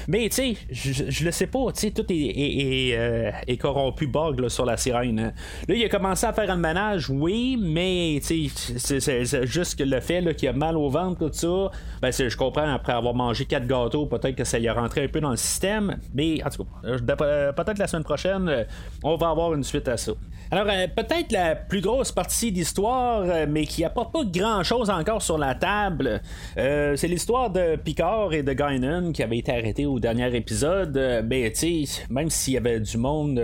Mais 0.08 0.28
tu 0.28 0.54
sais, 0.54 0.56
je 0.70 1.24
le 1.24 1.30
sais 1.30 1.46
pas. 1.46 1.66
Tout 1.72 2.12
est, 2.12 2.14
est, 2.14 2.96
euh, 2.96 3.56
corrompu 3.60 4.06
bug 4.06 4.48
sur 4.48 4.64
la 4.64 4.76
sirène. 4.76 5.18
Hein. 5.18 5.32
Là, 5.68 5.74
il 5.74 5.84
a 5.84 5.88
commencé 5.88 6.26
à 6.26 6.32
faire 6.32 6.50
un 6.50 6.56
ménage, 6.56 7.10
oui, 7.10 7.58
mais 7.60 8.20
c'est 8.22 9.46
juste 9.46 9.78
que 9.78 9.84
le 9.84 10.00
fait 10.00 10.34
qu'il 10.34 10.48
a 10.48 10.52
mal 10.52 10.76
au 10.76 10.88
ventre, 10.88 11.18
tout 11.18 11.32
ça. 11.32 11.70
Ben, 12.00 12.12
je 12.12 12.36
comprends, 12.36 12.72
après 12.72 12.92
avoir 12.92 13.14
mangé 13.14 13.44
quatre 13.44 13.66
gâteaux, 13.66 14.06
peut-être 14.06 14.36
que 14.36 14.44
ça 14.44 14.58
y 14.58 14.68
a 14.68 14.74
rentré 14.74 15.04
un 15.04 15.08
peu 15.08 15.20
dans 15.20 15.30
le 15.30 15.36
système. 15.36 15.98
Mais 16.14 16.42
en 16.44 16.50
tout 16.50 16.64
cas, 16.64 16.70
euh, 16.84 17.52
peut-être 17.52 17.78
la 17.78 17.86
semaine 17.86 18.04
prochaine, 18.04 18.48
euh, 18.48 18.64
on 19.02 19.16
va 19.16 19.30
avoir 19.30 19.54
une 19.54 19.64
suite 19.64 19.88
à 19.88 19.96
ça. 19.96 20.12
Alors, 20.54 20.66
peut-être 20.94 21.32
la 21.32 21.56
plus 21.56 21.80
grosse 21.80 22.12
partie 22.12 22.52
d'histoire, 22.52 23.22
euh, 23.22 23.46
mais 23.48 23.64
qui 23.64 23.84
apporte 23.84 24.12
pas 24.12 24.22
grand 24.22 24.62
chose 24.62 24.90
encore 24.90 25.22
sur 25.22 25.38
la 25.38 25.54
table. 25.54 26.20
Euh, 26.58 26.94
c'est 26.94 27.08
l'histoire 27.08 27.48
de 27.48 27.76
Picard 27.76 28.34
et 28.34 28.42
de 28.42 28.52
Guinan 28.52 29.12
qui 29.12 29.22
avait 29.22 29.38
été 29.38 29.50
arrêté 29.50 29.86
au 29.86 29.98
dernier 29.98 30.36
épisode. 30.36 30.94
Euh, 30.94 31.22
ben, 31.22 31.50
tu 31.50 31.86
même 32.10 32.28
s'il 32.28 32.52
y 32.52 32.56
avait 32.58 32.80
du 32.80 32.98
monde, 32.98 33.40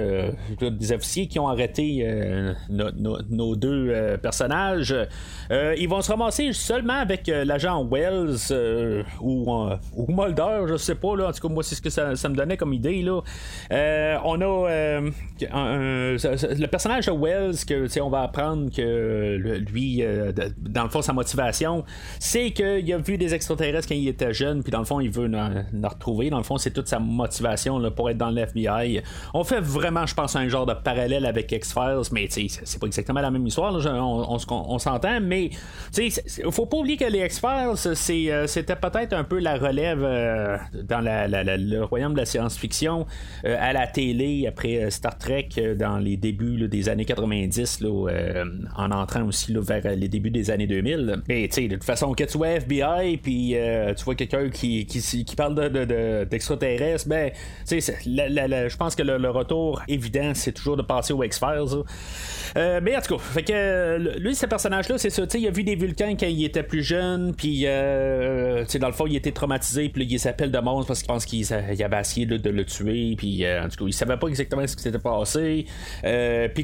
des 0.60 0.92
officiers 0.92 1.28
qui 1.28 1.38
ont 1.38 1.48
arrêté 1.48 2.06
nos 2.68 3.56
deux 3.56 4.18
personnages, 4.20 4.94
ils 5.50 5.88
vont 5.88 6.02
se 6.02 6.10
ramasser 6.10 6.52
seulement 6.52 7.00
avec 7.00 7.26
l'agent 7.28 7.88
Wells 7.90 8.52
ou, 9.22 9.50
ou 9.94 10.06
Mulder, 10.08 10.66
je 10.68 10.76
sais 10.76 10.94
pas. 10.94 11.16
Là. 11.16 11.28
En 11.28 11.32
tout 11.32 11.48
cas, 11.48 11.54
moi, 11.54 11.62
c'est 11.62 11.74
ce 11.74 11.80
que 11.80 11.88
ça, 11.88 12.10
me 12.10 12.34
donnait 12.34 12.58
comme 12.58 12.74
idée. 12.74 13.00
Là. 13.00 13.22
on 14.24 14.40
a 14.42 15.00
le 15.40 16.66
personnage 16.66 16.97
de 17.06 17.12
Wells 17.12 17.64
que 17.64 18.00
on 18.00 18.10
va 18.10 18.22
apprendre 18.22 18.70
que 18.74 19.36
lui, 19.70 20.02
euh, 20.02 20.32
dans 20.58 20.84
le 20.84 20.88
fond, 20.88 21.02
sa 21.02 21.12
motivation, 21.12 21.84
c'est 22.18 22.50
qu'il 22.50 22.92
a 22.92 22.98
vu 22.98 23.18
des 23.18 23.34
extraterrestres 23.34 23.88
quand 23.88 23.94
il 23.94 24.08
était 24.08 24.32
jeune, 24.32 24.62
puis 24.62 24.70
dans 24.70 24.78
le 24.78 24.84
fond, 24.84 25.00
il 25.00 25.10
veut 25.10 25.28
nous 25.28 25.88
retrouver. 25.88 26.30
Dans 26.30 26.38
le 26.38 26.44
fond, 26.44 26.58
c'est 26.58 26.70
toute 26.70 26.88
sa 26.88 26.98
motivation 26.98 27.90
pour 27.90 28.10
être 28.10 28.18
dans 28.18 28.30
l'FBI. 28.30 29.02
On 29.34 29.44
fait 29.44 29.60
vraiment, 29.60 30.06
je 30.06 30.14
pense, 30.14 30.36
un 30.36 30.48
genre 30.48 30.66
de 30.66 30.74
parallèle 30.74 31.26
avec 31.26 31.50
X-Files, 31.52 32.02
mais 32.12 32.28
c'est 32.30 32.80
pas 32.80 32.86
exactement 32.86 33.20
la 33.20 33.30
même 33.30 33.46
histoire, 33.46 33.74
on, 33.74 34.78
s'entend, 34.78 35.20
mais 35.20 35.50
il 35.96 36.12
faut 36.50 36.66
pas 36.66 36.76
oublier 36.78 36.96
que 36.96 37.04
les 37.04 37.24
X-Files, 37.24 37.74
euh, 38.10 38.46
c'était 38.46 38.76
peut-être 38.76 39.12
un 39.12 39.24
peu 39.24 39.38
la 39.38 39.56
relève 39.56 40.02
euh, 40.02 40.56
dans 40.84 41.00
le 41.00 41.82
royaume 41.84 42.12
de 42.12 42.18
la 42.18 42.26
science-fiction 42.26 43.06
à 43.44 43.72
la 43.72 43.86
télé 43.86 44.46
après 44.46 44.90
Star 44.90 45.16
Trek 45.18 45.48
dans 45.78 45.98
les 45.98 46.16
débuts 46.16 46.68
des 46.68 46.87
années 46.88 47.04
90. 47.04 47.80
Là, 47.80 48.08
euh, 48.08 48.44
en 48.76 48.90
entrant 48.90 49.24
aussi 49.24 49.54
vers 49.54 49.82
les 49.96 50.08
débuts 50.08 50.30
des 50.30 50.50
années 50.50 50.66
2000. 50.66 51.22
Mais 51.28 51.48
de 51.48 51.74
toute 51.74 51.84
façon, 51.84 52.12
que 52.14 52.24
tu 52.24 52.38
vois 52.38 52.48
FBI, 52.48 53.18
puis 53.18 53.56
euh, 53.56 53.94
tu 53.94 54.04
vois 54.04 54.14
quelqu'un 54.14 54.48
qui, 54.50 54.86
qui, 54.86 55.36
parle 55.36 55.54
d'extraterrestres, 56.28 57.04
de, 57.04 57.10
ben, 57.10 57.30
tu 57.66 57.80
sais, 57.80 57.98
je 58.04 58.76
pense 58.76 58.94
que 58.94 59.02
le, 59.02 59.28
retour 59.28 59.82
évident, 59.88 60.32
c'est 60.34 60.52
toujours 60.52 60.76
de 60.76 60.82
passer 60.82 61.12
aux 61.12 61.22
X-Files. 61.22 61.82
Euh, 62.56 62.80
mais 62.82 62.96
en 62.96 63.00
tout 63.00 63.16
cas, 63.16 63.22
fait 63.22 63.42
que 63.42 64.18
lui, 64.18 64.34
ce 64.34 64.46
personnage-là, 64.46 64.96
c'est 64.98 65.10
ça. 65.10 65.26
Tu 65.26 65.32
sais, 65.32 65.40
il 65.40 65.48
a 65.48 65.50
vu 65.50 65.64
des 65.64 65.76
Vulcains 65.76 66.16
quand 66.18 66.26
il 66.26 66.44
était 66.44 66.62
plus 66.62 66.82
jeune, 66.82 67.34
puis 67.34 67.64
dans 67.64 68.86
le 68.86 68.92
fond, 68.92 69.06
il 69.06 69.16
était 69.16 69.32
traumatisé, 69.32 69.88
puis 69.90 70.06
il 70.08 70.18
s'appelle 70.18 70.50
de 70.50 70.58
monstre 70.58 70.88
parce 70.88 71.00
qu'il 71.00 71.08
pense 71.08 71.24
qu'il 71.26 71.84
avait 71.84 72.00
essayé 72.00 72.26
de 72.26 72.50
le 72.50 72.64
tuer, 72.64 73.14
puis 73.16 73.44
en 73.46 73.68
tout 73.68 73.84
cas, 73.84 73.88
il 73.88 73.92
savait 73.92 74.16
pas 74.16 74.28
exactement 74.28 74.66
ce 74.66 74.76
qui 74.76 74.82
s'était 74.82 74.98
passé. 74.98 75.66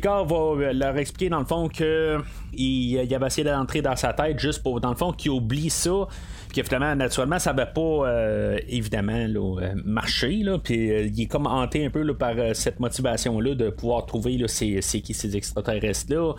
Picard 0.05 0.27
va 0.27 0.73
leur 0.75 0.99
expliquer 0.99 1.31
dans 1.31 1.39
le 1.39 1.47
fond 1.47 1.67
que 1.67 2.19
il, 2.53 3.15
avait 3.15 3.27
essayé 3.27 3.49
d'entrer 3.49 3.81
dans 3.81 3.97
sa 3.97 4.13
tête 4.13 4.39
juste 4.39 4.63
pour 4.63 4.79
dans 4.79 4.91
le 4.91 4.97
fond 4.97 5.13
qu'il 5.13 5.31
oublie 5.31 5.71
ça 5.71 6.07
puis 6.51 6.63
finalement 6.63 6.95
naturellement 6.95 7.39
ça 7.39 7.55
va 7.55 7.65
pas 7.65 7.81
euh, 7.81 8.59
évidemment 8.69 9.27
là, 9.27 9.63
euh, 9.63 9.73
marcher 9.83 10.43
là, 10.43 10.59
puis 10.59 10.91
euh, 10.91 11.07
il 11.07 11.23
est 11.23 11.27
comme 11.27 11.47
hanté 11.47 11.87
un 11.87 11.91
peu 11.91 12.05
par 12.13 12.35
cette 12.53 12.81
motivation 12.81 13.41
là 13.41 13.55
de 13.55 13.71
pouvoir 13.71 14.05
trouver 14.05 14.37
là, 14.37 14.47
ces 14.47 15.37
extraterrestres 15.37 16.13
là 16.13 16.35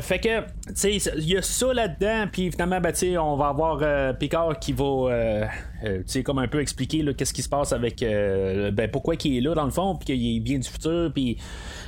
fait 0.00 0.18
que 0.18 0.40
tu 0.68 1.00
sais 1.00 1.12
il 1.18 1.28
y 1.28 1.36
a 1.36 1.42
ça 1.42 1.74
là 1.74 1.88
dedans 1.88 2.26
puis 2.32 2.50
finalement 2.50 2.80
ben, 2.80 2.94
on 3.18 3.36
va 3.36 3.48
avoir 3.48 4.16
Picard 4.16 4.58
qui 4.58 4.72
va 4.72 5.46
tu 5.82 6.02
sais 6.06 6.22
comme 6.22 6.38
un 6.38 6.48
peu 6.48 6.60
expliquer 6.60 7.04
qu'est-ce 7.14 7.32
qui 7.32 7.42
se 7.42 7.48
passe 7.48 7.72
avec 7.72 8.00
ben, 8.00 8.88
pourquoi 8.90 9.14
il 9.24 9.36
est 9.36 9.40
là 9.40 9.54
dans 9.54 9.64
le 9.64 9.70
fond 9.70 9.96
puis 9.96 10.06
qu'il 10.06 10.42
vient 10.42 10.58
du 10.58 10.68
futur 10.68 11.10
puis 11.12 11.38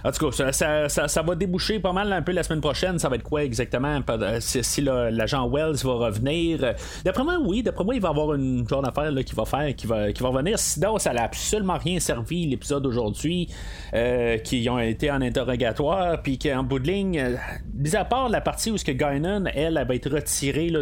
en 0.04 0.12
tout 0.12 0.30
cas, 0.30 0.52
ça, 0.52 0.88
ça, 0.88 1.22
va 1.22 1.34
déboucher 1.34 1.80
pas 1.80 1.94
mal 1.94 2.12
un 2.12 2.20
peu 2.20 2.32
la 2.32 2.42
semaine 2.42 2.60
prochaine. 2.60 2.98
Ça 2.98 3.08
va 3.08 3.16
être 3.16 3.22
quoi 3.22 3.42
exactement 3.42 4.00
si, 4.40 4.82
l'agent 4.82 5.48
Wells 5.48 5.76
va 5.82 5.92
revenir 5.92 6.74
D'après 7.04 7.24
moi, 7.24 7.38
oui. 7.42 7.62
D'après 7.62 7.84
moi, 7.84 7.94
il 7.94 8.02
va 8.02 8.10
avoir 8.10 8.34
une 8.34 8.68
genre 8.68 8.82
d'affaire 8.82 9.12
qui 9.24 9.34
va 9.34 9.46
faire, 9.46 9.74
qui 9.74 9.86
va, 9.86 10.12
qui 10.12 10.22
va. 10.22 10.30
Sinon, 10.56 10.98
ça 10.98 11.14
n'a 11.14 11.24
absolument 11.24 11.78
rien 11.78 11.98
servi 12.00 12.46
l'épisode 12.46 12.82
d'aujourd'hui, 12.82 13.48
euh, 13.94 14.36
qui 14.38 14.68
ont 14.68 14.78
été 14.78 15.10
en 15.10 15.22
interrogatoire, 15.22 16.20
puis 16.22 16.38
qu'en 16.38 16.64
bout 16.64 16.80
de 16.80 16.86
ligne, 16.86 17.18
euh, 17.18 17.36
mis 17.74 17.96
à 17.96 18.04
part 18.04 18.28
la 18.28 18.42
partie 18.42 18.70
où 18.70 18.76
ce 18.76 18.84
que 18.84 18.92
Guinan, 18.92 19.46
elle, 19.54 19.78
elle 19.78 19.88
va 19.88 19.94
être 19.94 20.10
retirée 20.10 20.68
là, 20.68 20.80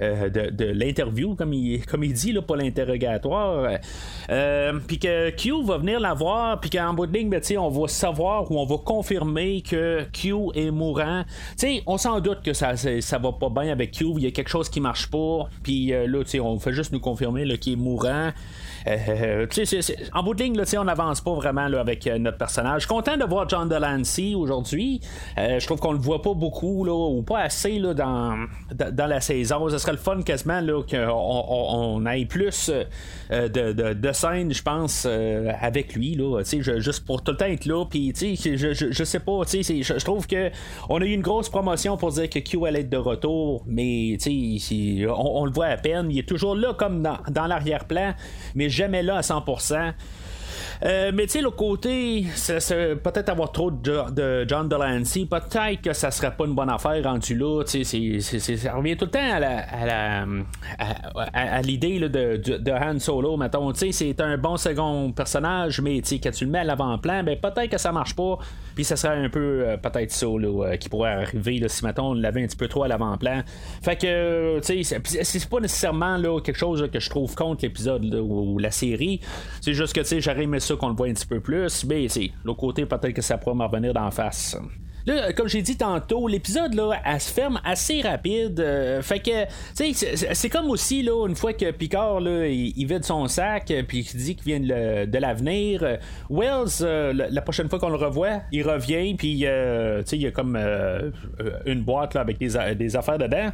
euh, 0.00 0.28
de, 0.28 0.64
l'interview, 0.64 1.36
comme 1.36 1.52
il, 1.52 1.86
comme 1.86 2.02
il 2.02 2.13
dit, 2.14 2.32
là, 2.32 2.42
pour 2.42 2.56
l'interrogatoire, 2.56 3.78
puis 4.86 4.98
que 4.98 5.30
Q 5.30 5.64
va 5.64 5.78
venir 5.78 6.00
la 6.00 6.14
voir, 6.14 6.60
puis 6.60 6.70
qu'en 6.70 6.94
bout 6.94 7.06
de 7.06 7.16
ligne, 7.16 7.28
ben, 7.28 7.42
on 7.58 7.68
va 7.68 7.88
savoir 7.88 8.50
où 8.50 8.58
on 8.58 8.64
va 8.64 8.76
confirmer 8.78 9.62
que 9.62 10.04
Q 10.12 10.34
est 10.54 10.70
mourant. 10.70 11.24
Tu 11.58 11.66
sais, 11.66 11.82
on 11.86 11.98
s'en 11.98 12.20
doute 12.20 12.42
que 12.42 12.52
ça, 12.52 12.76
ça 12.76 13.18
va 13.18 13.32
pas 13.32 13.48
bien 13.50 13.70
avec 13.70 13.92
Q, 13.92 14.06
il 14.16 14.24
y 14.24 14.26
a 14.26 14.30
quelque 14.30 14.50
chose 14.50 14.68
qui 14.68 14.80
marche 14.80 15.10
pas, 15.10 15.48
puis 15.62 15.92
euh, 15.92 16.06
là, 16.06 16.22
on 16.40 16.58
fait 16.58 16.72
juste 16.72 16.92
nous 16.92 17.00
confirmer 17.00 17.44
qu'il 17.58 17.74
est 17.74 17.76
mourant. 17.76 18.30
Euh, 18.86 19.46
en 20.12 20.22
bout 20.22 20.34
de 20.34 20.42
ligne, 20.42 20.56
là, 20.56 20.64
on 20.78 20.84
n'avance 20.84 21.20
pas 21.20 21.32
vraiment 21.32 21.68
là, 21.68 21.80
avec 21.80 22.06
euh, 22.06 22.18
notre 22.18 22.36
personnage. 22.36 22.82
Je 22.82 22.86
suis 22.86 22.94
content 22.94 23.16
de 23.16 23.24
voir 23.24 23.48
John 23.48 23.68
Delancey 23.68 24.34
aujourd'hui. 24.34 25.00
Euh, 25.38 25.58
je 25.58 25.66
trouve 25.66 25.80
qu'on 25.80 25.92
le 25.92 25.98
voit 25.98 26.20
pas 26.20 26.34
beaucoup 26.34 26.84
là, 26.84 26.92
ou 26.92 27.22
pas 27.22 27.40
assez 27.40 27.78
là, 27.78 27.94
dans, 27.94 28.46
dans 28.72 29.06
la 29.06 29.20
saison. 29.20 29.68
Ce 29.68 29.78
serait 29.78 29.92
le 29.92 29.98
fun 29.98 30.20
quasiment 30.22 30.60
qu'on 30.88 31.06
on, 31.08 32.03
aille 32.06 32.26
plus 32.26 32.70
de, 33.30 33.48
de, 33.48 33.92
de 33.92 34.12
scènes, 34.12 34.52
je 34.52 34.62
pense, 34.62 35.06
avec 35.06 35.94
lui. 35.94 36.14
Là, 36.14 36.42
juste 36.78 37.04
pour 37.04 37.22
tout 37.22 37.32
le 37.32 37.38
temps 37.38 37.46
être 37.46 37.66
là. 37.66 37.84
Puis, 37.84 38.12
je, 38.16 38.56
je, 38.56 38.92
je 38.92 39.04
sais 39.04 39.20
pas. 39.20 39.42
Je 39.44 40.04
trouve 40.04 40.26
que 40.26 40.50
on 40.88 41.00
a 41.00 41.04
eu 41.04 41.12
une 41.12 41.22
grosse 41.22 41.48
promotion 41.48 41.96
pour 41.96 42.12
dire 42.12 42.28
que 42.28 42.38
Q 42.38 42.66
allait 42.66 42.80
être 42.80 42.90
de 42.90 42.96
retour. 42.96 43.64
Mais 43.66 44.16
on, 45.08 45.42
on 45.42 45.44
le 45.44 45.52
voit 45.52 45.66
à 45.66 45.76
peine. 45.76 46.10
Il 46.10 46.18
est 46.18 46.28
toujours 46.28 46.54
là 46.54 46.74
comme 46.74 47.02
dans, 47.02 47.18
dans 47.30 47.46
l'arrière-plan. 47.46 48.14
Mais 48.54 48.68
jamais 48.68 49.02
là 49.02 49.16
à 49.16 49.20
100%. 49.20 49.92
Euh, 50.84 51.12
mais 51.14 51.24
tu 51.24 51.30
sais, 51.30 51.40
l'autre 51.40 51.56
côté, 51.56 52.26
peut-être 53.02 53.28
avoir 53.28 53.52
trop 53.52 53.70
de, 53.70 54.44
John 54.46 54.68
Delancey, 54.68 55.26
peut-être 55.26 55.82
que 55.82 55.92
ça 55.92 56.10
serait 56.10 56.34
pas 56.36 56.44
une 56.44 56.54
bonne 56.54 56.70
affaire 56.70 57.02
rendu 57.04 57.34
là. 57.34 57.62
Ça 57.64 57.78
revient 58.74 58.96
tout 58.96 59.06
le 59.06 59.10
temps 59.10 60.26
à, 61.32 61.62
l'idée 61.62 62.00
de, 62.00 62.36
de, 62.36 62.72
Han 62.72 62.98
Solo, 62.98 63.36
mettons. 63.36 63.72
C'est 63.74 64.20
un 64.20 64.38
bon 64.38 64.56
second 64.56 65.12
personnage, 65.12 65.80
mais 65.80 66.00
quand 66.00 66.30
tu 66.30 66.44
le 66.44 66.50
mets 66.50 66.60
à 66.60 66.64
l'avant-plan, 66.64 67.22
ben 67.22 67.38
peut-être 67.38 67.70
que 67.70 67.78
ça 67.78 67.92
marche 67.92 68.14
pas. 68.14 68.38
Puis 68.74 68.84
ça 68.84 68.96
serait 68.96 69.16
un 69.16 69.28
peu 69.28 69.64
peut-être 69.82 70.10
ça 70.10 70.26
qui 70.80 70.88
pourrait 70.88 71.12
arriver 71.12 71.64
si 71.68 71.84
maintenant 71.84 72.10
on 72.10 72.14
l'avait 72.14 72.42
un 72.42 72.46
petit 72.46 72.56
peu 72.56 72.68
trop 72.68 72.82
à 72.84 72.88
l'avant-plan. 72.88 73.42
Fait 73.82 73.96
que, 73.96 74.60
tu 74.60 74.84
sais, 74.84 75.00
c'est 75.22 75.48
pas 75.48 75.60
nécessairement 75.60 76.16
là, 76.16 76.40
quelque 76.40 76.58
chose 76.58 76.88
que 76.92 77.00
je 77.00 77.10
trouve 77.10 77.34
contre 77.34 77.64
l'épisode 77.64 78.04
ou, 78.14 78.58
la 78.58 78.70
série. 78.70 79.20
C'est 79.60 79.74
juste 79.74 79.94
que, 79.94 80.00
tu 80.00 80.06
sais, 80.06 80.20
aimé 80.44 80.60
ça 80.60 80.76
qu'on 80.76 80.88
le 80.88 80.94
voit 80.94 81.08
un 81.08 81.12
petit 81.12 81.26
peu 81.26 81.40
plus. 81.40 81.84
Mais, 81.84 82.06
tu 82.08 82.30
l'autre 82.44 82.60
côté, 82.60 82.86
peut-être 82.86 83.12
que 83.12 83.22
ça 83.22 83.38
pourrait 83.38 83.56
m'en 83.56 83.66
revenir 83.66 83.92
d'en 83.92 84.10
face. 84.10 84.56
Là, 85.06 85.34
comme 85.34 85.48
j'ai 85.48 85.60
dit 85.60 85.76
tantôt, 85.76 86.26
l'épisode 86.28 86.72
là, 86.72 86.92
elle 87.04 87.20
se 87.20 87.30
ferme 87.30 87.60
assez 87.62 88.00
rapide. 88.00 88.58
Euh, 88.58 89.02
fait 89.02 89.18
que, 89.18 89.44
tu 89.76 89.92
c'est 90.32 90.48
comme 90.48 90.70
aussi 90.70 91.02
là, 91.02 91.26
une 91.28 91.34
fois 91.34 91.52
que 91.52 91.70
Picard 91.72 92.20
là, 92.20 92.46
il, 92.46 92.86
vide 92.86 93.04
son 93.04 93.28
sac, 93.28 93.70
euh, 93.70 93.82
puis 93.86 94.04
qu'il 94.04 94.20
dit 94.20 94.34
qu'il 94.34 94.44
vient 94.46 94.60
de, 94.60 95.18
l'avenir. 95.18 95.82
Euh, 95.82 95.96
Wells, 96.30 97.12
la, 97.30 97.42
prochaine 97.42 97.68
fois 97.68 97.78
qu'on 97.78 97.90
le 97.90 97.96
revoit, 97.96 98.40
il 98.50 98.62
revient, 98.62 99.14
puis 99.14 99.40
tu 99.40 99.44
sais, 99.44 100.16
il 100.16 100.22
y 100.22 100.26
a 100.26 100.30
comme 100.30 100.58
une 101.66 101.82
boîte 101.82 102.14
là, 102.14 102.22
avec 102.22 102.38
des, 102.38 102.96
affaires 102.96 103.18
dedans. 103.18 103.50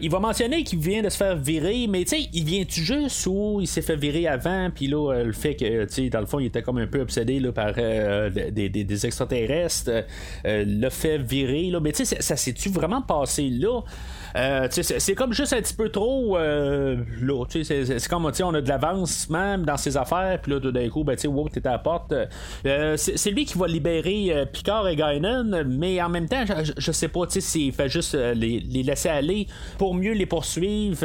il 0.00 0.10
va 0.10 0.20
mentionner 0.20 0.64
qu'il 0.64 0.78
vient 0.78 1.02
de 1.02 1.08
se 1.10 1.16
faire 1.18 1.36
virer, 1.36 1.86
mais 1.88 2.04
tu 2.04 2.16
sais, 2.16 2.28
il 2.32 2.44
vient-tu 2.44 2.80
juste 2.80 3.26
ou 3.26 3.58
il 3.60 3.66
s'est 3.66 3.82
fait 3.82 3.96
virer 3.96 4.26
avant, 4.26 4.70
puis 4.74 4.86
là, 4.86 5.22
le 5.22 5.32
fait 5.32 5.54
que, 5.54 5.84
tu 5.84 5.92
sais, 5.92 6.08
dans 6.08 6.20
le 6.20 6.26
fond, 6.26 6.38
il 6.38 6.46
était 6.46 6.62
comme 6.62 6.78
un 6.78 6.86
peu 6.86 7.00
obsédé 7.00 7.40
là, 7.40 7.52
par 7.52 7.74
des, 7.74 8.68
des, 8.70 9.06
extraterrestres 9.06 9.90
le 10.80 10.90
fait 10.90 11.18
virer. 11.18 11.70
Là. 11.70 11.80
Mais 11.80 11.92
tu 11.92 12.04
sais, 12.04 12.20
ça 12.20 12.36
s'est-tu 12.36 12.68
vraiment 12.68 13.02
passé 13.02 13.48
là? 13.50 13.80
Euh, 14.36 14.68
c'est 14.70 15.14
comme 15.14 15.32
juste 15.32 15.52
un 15.52 15.60
petit 15.60 15.74
peu 15.74 15.88
trop 15.88 16.36
euh, 16.36 16.96
là. 17.20 17.44
C'est 17.48 18.08
comme 18.08 18.26
on 18.26 18.54
a 18.54 18.60
de 18.60 18.68
l'avance 18.68 19.28
même 19.30 19.64
dans 19.64 19.76
ses 19.76 19.96
affaires, 19.96 20.38
puis 20.42 20.52
là 20.52 20.60
tout 20.60 20.72
d'un 20.72 20.88
coup, 20.88 21.04
ben, 21.04 21.16
wow, 21.26 21.48
t'es 21.48 21.66
à 21.66 21.72
la 21.72 21.78
porte. 21.78 22.14
Euh, 22.66 22.96
c'est 22.96 23.30
lui 23.30 23.44
qui 23.44 23.56
va 23.58 23.66
libérer 23.66 24.46
Picard 24.52 24.88
et 24.88 24.96
Guinan, 24.96 25.64
mais 25.66 26.00
en 26.02 26.08
même 26.08 26.28
temps, 26.28 26.44
je, 26.76 26.92
sais 26.92 27.08
pas 27.08 27.20
s'il 27.28 27.72
fait 27.72 27.88
juste 27.88 28.14
les, 28.14 28.60
laisser 28.60 29.08
aller 29.08 29.46
pour 29.76 29.94
mieux 29.94 30.12
les 30.12 30.26
poursuivre, 30.26 31.04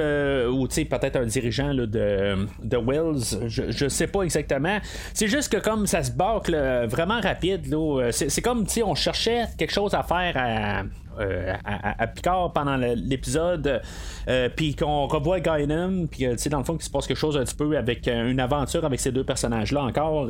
ou 0.50 0.68
peut-être 0.68 1.16
un 1.16 1.26
dirigeant 1.26 1.72
là, 1.74 1.86
de, 1.86 2.48
de 2.64 2.78
Wells, 2.78 3.48
je, 3.48 3.72
je 3.72 3.88
sais 3.88 4.08
pas 4.08 4.24
exactement. 4.24 4.80
C'est 5.14 5.28
juste 5.28 5.52
que 5.52 5.58
comme 5.58 5.88
ça 5.88 6.04
se 6.04 6.12
bâcle 6.12 6.56
vraiment 6.88 7.22
rapide, 7.22 7.74
c'est 8.12 8.42
comme 8.42 8.68
si 8.68 8.84
on 8.84 8.96
cherchait 8.96 9.46
quelque 9.58 9.74
chose 9.74 9.94
à 9.94 10.04
faire 10.04 10.34
à 10.36 10.84
euh, 11.20 11.54
à, 11.66 12.08
Picard 12.08 12.52
pendant 12.54 12.76
l'épisode, 12.76 13.82
euh, 14.28 14.50
puis 14.56 14.76
qu'on 14.76 15.08
revoit 15.08 15.40
Guinan, 15.40 16.08
puis 16.10 16.26
euh, 16.26 16.36
dans 16.50 16.60
le 16.60 16.64
fond, 16.64 16.74
qu'il 16.74 16.84
se 16.84 16.90
passe 16.90 17.08
quelque 17.08 17.18
chose 17.18 17.38
un 17.38 17.44
petit 17.44 17.56
peu 17.56 17.78
avec 17.78 18.08
une 18.08 18.40
aventure 18.40 18.86
avec 18.86 19.00
ces 19.00 19.12
deux 19.12 19.24
personnages-là 19.24 19.84
encore. 19.84 20.28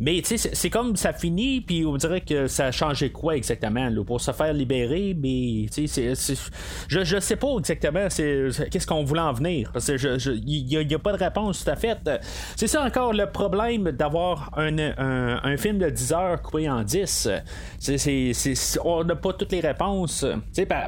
mais 0.00 0.22
c'est 0.24 0.70
comme 0.70 0.96
ça 0.96 1.12
finit, 1.12 1.60
puis 1.60 1.84
on 1.84 1.96
dirait 1.96 2.20
que 2.20 2.46
ça 2.46 2.66
a 2.66 2.70
changé 2.70 3.10
quoi 3.10 3.36
exactement 3.36 3.88
pour 4.04 4.20
se 4.20 4.32
faire 4.32 4.52
libérer, 4.52 5.16
mais 5.18 5.66
je, 5.76 7.04
je 7.04 7.20
sais 7.20 7.36
pas 7.36 7.48
exactement 7.58 8.08
qu'est-ce 8.08 8.86
qu'on 8.86 9.04
voulait 9.04 9.20
en 9.20 9.32
venir, 9.32 9.70
parce 9.72 9.86
que 9.86 10.32
il 10.46 10.86
n'y 10.86 10.94
a, 10.94 10.98
pas 10.98 11.12
de 11.12 11.22
réponse 11.22 11.64
tout 11.64 11.70
à 11.70 11.76
fait. 11.76 11.98
C'est 12.56 12.66
ça 12.66 12.84
encore 12.84 13.12
le 13.12 13.26
problème 13.26 13.90
d'avoir 13.92 14.50
un, 14.56 14.78
un, 14.78 15.56
film 15.56 15.78
de 15.78 15.90
10 15.90 16.12
heures 16.12 16.42
coupé 16.42 16.68
en 16.68 16.82
10. 16.82 17.28
on 18.84 19.04
n'a 19.04 19.16
pas 19.16 19.32
toutes 19.32 19.52
les 19.52 19.60
réponses 19.60 20.11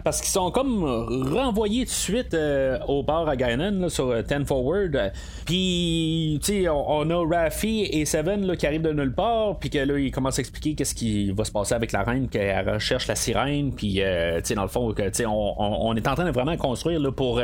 parce 0.05 0.21
qu'ils 0.21 0.31
sont 0.31 0.51
comme 0.51 0.85
renvoyés 1.35 1.85
tout 1.85 1.91
de 1.91 1.95
suite 1.95 2.35
euh, 2.35 2.79
au 2.89 3.03
bar 3.03 3.29
à 3.29 3.37
Guinan 3.37 3.89
sur 3.89 4.11
euh, 4.11 4.23
Ten 4.23 4.45
Forward. 4.45 5.13
Puis, 5.47 6.41
on, 6.69 6.85
on, 6.89 7.11
a 7.11 7.27
Raffi 7.27 7.83
et 7.83 8.05
Seven 8.05 8.57
qui 8.57 8.67
arrivent 8.67 8.83
de 8.83 8.93
nulle 8.93 9.15
part, 9.15 9.59
puis 9.59 9.71
que 9.71 9.79
là, 9.79 9.99
ils 9.99 10.11
commencent 10.11 10.39
à 10.39 10.41
expliquer 10.41 10.75
qu'est-ce 10.75 10.95
qui 10.95 11.31
va 11.33 11.45
se 11.45 11.53
passer 11.53 11.75
avec 11.75 11.93
la 11.93 12.03
reine, 12.03 12.29
qu'elle 12.29 12.69
recherche 12.69 13.07
la 13.07 13.15
sirène, 13.15 13.73
puis, 13.75 14.03
euh, 14.03 14.41
dans 14.55 14.63
le 14.63 14.69
fond, 14.69 14.93
que, 14.93 15.27
on, 15.27 15.55
on, 15.59 15.95
est 15.97 16.07
en 16.07 16.15
train 16.15 16.25
de 16.25 16.31
vraiment 16.31 16.57
construire 16.57 17.01
là, 17.01 17.11
pour 17.11 17.41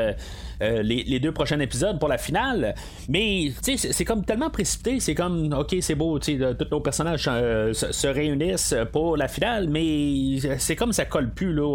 les, 0.60 1.20
deux 1.20 1.32
prochains 1.32 1.60
épisodes 1.60 1.98
pour 1.98 2.08
la 2.08 2.18
finale. 2.18 2.74
Mais, 3.08 3.52
c'est 3.62 4.04
comme 4.04 4.24
tellement 4.24 4.50
précipité, 4.50 5.00
c'est 5.00 5.14
comme, 5.14 5.52
ok, 5.52 5.76
c'est 5.80 5.94
beau, 5.94 6.18
tous 6.18 6.38
nos 6.70 6.80
personnages 6.80 7.24
se, 7.24 8.06
réunissent 8.06 8.74
pour 8.92 9.16
la 9.16 9.28
finale, 9.28 9.68
mais 9.68 10.38
c'est 10.58 10.76
comme 10.76 10.92
ça 10.92 11.04
colle 11.04 11.30
plus, 11.30 11.52
là 11.52 11.69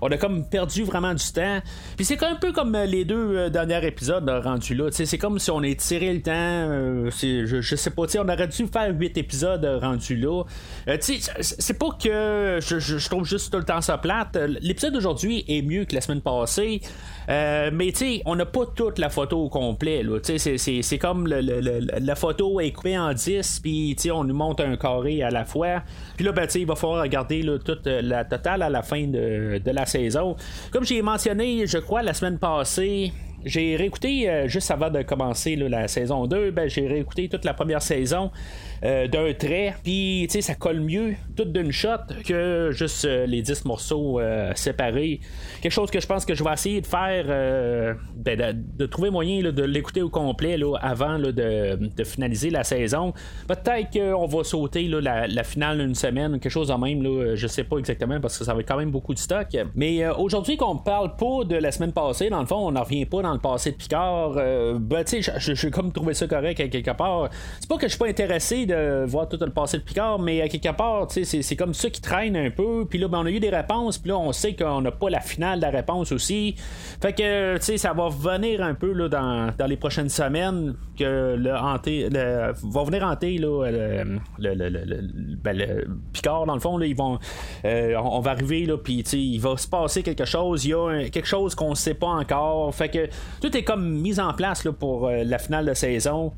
on 0.00 0.08
a 0.08 0.16
comme 0.16 0.44
perdu 0.44 0.84
vraiment 0.84 1.14
du 1.14 1.32
temps. 1.32 1.60
Puis 1.96 2.04
c'est 2.04 2.22
un 2.22 2.36
peu 2.36 2.52
comme 2.52 2.74
euh, 2.74 2.86
les 2.86 3.04
deux 3.04 3.36
euh, 3.36 3.50
derniers 3.50 3.86
épisodes 3.86 4.28
rendus 4.28 4.74
là. 4.74 4.88
C'est 4.90 5.18
comme 5.18 5.38
si 5.38 5.50
on 5.50 5.62
tiré 5.62 6.12
le 6.12 6.22
temps. 6.22 6.32
Euh, 6.32 7.10
je, 7.10 7.76
sais 7.76 7.90
pas, 7.90 8.02
on 8.18 8.28
aurait 8.28 8.48
dû 8.48 8.66
faire 8.66 8.92
huit 8.98 9.16
épisodes 9.16 9.64
rendus 9.80 10.16
là. 10.16 10.42
c'est 11.00 11.78
pas 11.78 11.90
que 12.02 12.58
je, 12.60 13.08
trouve 13.08 13.24
juste 13.24 13.52
tout 13.52 13.58
le 13.58 13.64
temps 13.64 13.80
ça 13.80 13.98
plate. 13.98 14.36
L'épisode 14.60 14.94
d'aujourd'hui 14.94 15.44
est 15.48 15.62
mieux 15.62 15.84
que 15.84 15.94
la 15.94 16.00
semaine 16.00 16.20
passée. 16.20 16.80
mais 17.28 17.92
tu 17.92 18.20
on 18.26 18.36
n'a 18.36 18.46
pas 18.46 18.66
toute 18.66 18.98
la 18.98 19.08
photo 19.08 19.44
au 19.44 19.48
complet. 19.48 20.04
C'est 20.36 20.98
comme 20.98 21.26
la 21.26 22.14
photo 22.14 22.60
est 22.60 22.72
coupée 22.72 22.98
en 22.98 23.12
10, 23.12 23.60
puis 23.60 23.96
on 24.12 24.24
nous 24.24 24.34
montre 24.34 24.64
un 24.64 24.76
carré 24.76 25.22
à 25.22 25.30
la 25.30 25.44
fois. 25.44 25.82
Puis 26.16 26.24
là, 26.24 26.32
ben, 26.32 26.46
il 26.54 26.66
va 26.66 26.76
falloir 26.76 27.02
regarder 27.02 27.46
toute 27.64 27.86
la 27.86 28.24
totale 28.24 28.62
à 28.62 28.70
la 28.70 28.82
fin 28.82 29.06
de, 29.06 29.31
de, 29.58 29.70
la 29.70 29.86
saison. 29.86 30.36
Comme 30.70 30.84
j'ai 30.84 31.02
mentionné, 31.02 31.66
je 31.66 31.78
crois, 31.78 32.02
la 32.02 32.14
semaine 32.14 32.38
passée, 32.38 33.12
j'ai 33.44 33.76
réécouté, 33.76 34.28
euh, 34.28 34.48
juste 34.48 34.70
avant 34.70 34.90
de 34.90 35.02
commencer 35.02 35.56
la 35.56 35.88
saison 35.88 36.26
2, 36.26 36.50
ben, 36.50 36.68
j'ai 36.68 36.86
réécouté 36.86 37.28
toute 37.28 37.44
la 37.44 37.54
première 37.54 37.82
saison. 37.82 38.30
Euh, 38.84 39.06
d'un 39.06 39.32
trait. 39.32 39.74
Puis, 39.84 40.26
tu 40.28 40.32
sais, 40.32 40.40
ça 40.40 40.56
colle 40.56 40.80
mieux 40.80 41.14
tout 41.36 41.44
d'une 41.44 41.72
shot 41.72 41.88
que 42.26 42.70
juste 42.72 43.04
euh, 43.04 43.26
les 43.26 43.42
10 43.42 43.64
morceaux 43.64 44.20
euh, 44.20 44.52
séparés. 44.54 45.20
Quelque 45.60 45.72
chose 45.72 45.90
que 45.90 46.00
je 46.00 46.06
pense 46.06 46.24
que 46.24 46.34
je 46.34 46.44
vais 46.44 46.52
essayer 46.52 46.80
de 46.80 46.86
faire, 46.86 47.96
ben, 48.16 48.62
de, 48.76 48.86
trouver 48.86 49.10
moyen 49.10 49.42
de 49.42 49.62
l'écouter 49.62 50.02
au 50.02 50.10
complet 50.10 50.56
là, 50.56 50.76
avant 50.80 51.18
de, 51.18 52.04
finaliser 52.04 52.50
la 52.50 52.64
saison. 52.64 53.12
Peut-être 53.46 53.90
qu'on 53.92 54.26
va 54.26 54.44
sauter 54.44 54.88
la, 54.88 55.44
finale 55.44 55.80
une 55.80 55.94
semaine, 55.94 56.38
quelque 56.40 56.50
chose 56.50 56.70
en 56.70 56.78
même. 56.78 57.02
Là, 57.02 57.34
je 57.34 57.46
sais 57.46 57.64
pas 57.64 57.78
exactement 57.78 58.20
parce 58.20 58.38
que 58.38 58.44
ça 58.44 58.54
va 58.54 58.60
être 58.60 58.68
quand 58.68 58.76
même 58.76 58.90
beaucoup 58.90 59.14
de 59.14 59.18
stock. 59.18 59.46
Mais 59.74 60.06
aujourd'hui, 60.08 60.56
qu'on 60.56 60.76
parle 60.76 61.16
pas 61.16 61.44
de 61.44 61.56
la 61.56 61.70
semaine 61.72 61.92
passée, 61.92 62.28
dans 62.28 62.40
le 62.40 62.46
fond, 62.46 62.56
on 62.56 62.72
n'en 62.72 62.82
revient 62.82 63.06
pas 63.06 63.22
dans 63.22 63.32
le 63.32 63.38
passé 63.38 63.72
de 63.72 63.76
Picard. 63.76 64.34
ben, 64.34 65.04
tu 65.04 65.22
sais, 65.22 65.32
j'ai 65.38 65.70
comme 65.70 65.92
trouvé 65.92 66.14
ça 66.14 66.26
correct 66.26 66.60
à 66.60 66.68
quelque 66.68 66.96
part. 66.96 67.30
C'est 67.60 67.68
pas 67.68 67.76
que 67.76 67.86
je 67.86 67.90
suis 67.90 67.98
pas 67.98 68.08
intéressé 68.08 68.66
voir 69.06 69.28
tout 69.28 69.38
le 69.40 69.52
passé 69.52 69.78
de 69.78 69.82
Picard, 69.82 70.18
mais 70.18 70.40
à 70.42 70.48
quelque 70.48 70.74
part, 70.76 71.06
c'est 71.24 71.56
comme 71.56 71.74
ça 71.74 71.90
qui 71.90 72.00
traîne 72.00 72.36
un 72.36 72.50
peu. 72.50 72.86
Puis 72.88 72.98
là, 72.98 73.08
ben, 73.08 73.18
on 73.18 73.26
a 73.26 73.30
eu 73.30 73.40
des 73.40 73.50
réponses, 73.50 73.98
puis 73.98 74.10
là, 74.10 74.18
on 74.18 74.32
sait 74.32 74.54
qu'on 74.54 74.80
n'a 74.80 74.90
pas 74.90 75.10
la 75.10 75.20
finale 75.20 75.58
de 75.60 75.64
la 75.64 75.70
réponse 75.70 76.12
aussi. 76.12 76.54
Fait 77.00 77.12
que, 77.12 77.56
tu 77.58 77.64
sais, 77.64 77.78
ça 77.78 77.92
va 77.92 78.08
venir 78.08 78.62
un 78.62 78.74
peu 78.74 78.92
là, 78.92 79.08
dans, 79.08 79.52
dans 79.56 79.66
les 79.66 79.76
prochaines 79.76 80.08
semaines 80.08 80.74
que 80.98 81.36
le 81.36 81.54
hanté 81.54 82.08
va 82.10 82.84
venir 82.84 83.04
hanter 83.04 83.38
là, 83.38 83.70
le, 84.38 85.36
ben, 85.42 85.84
Picard, 86.12 86.46
dans 86.46 86.54
le 86.54 86.60
fond, 86.60 86.76
là, 86.76 86.86
ils 86.86 86.96
vont, 86.96 87.18
euh, 87.64 87.94
on 87.96 88.20
va 88.20 88.32
arriver, 88.32 88.66
là, 88.66 88.76
puis 88.76 89.00
il 89.00 89.38
va 89.38 89.56
se 89.56 89.68
passer 89.68 90.02
quelque 90.02 90.24
chose. 90.24 90.64
Il 90.64 90.70
y 90.70 90.74
a 90.74 91.08
quelque 91.08 91.26
chose 91.26 91.54
qu'on 91.54 91.70
ne 91.70 91.74
sait 91.74 91.94
pas 91.94 92.08
encore. 92.08 92.74
Fait 92.74 92.88
que 92.88 93.08
tout 93.40 93.56
est 93.56 93.64
comme 93.64 94.00
mis 94.00 94.20
en 94.20 94.32
place 94.32 94.64
là, 94.64 94.72
pour 94.72 95.08
euh, 95.08 95.24
la 95.24 95.38
finale 95.38 95.66
de 95.66 95.74
saison. 95.74 96.32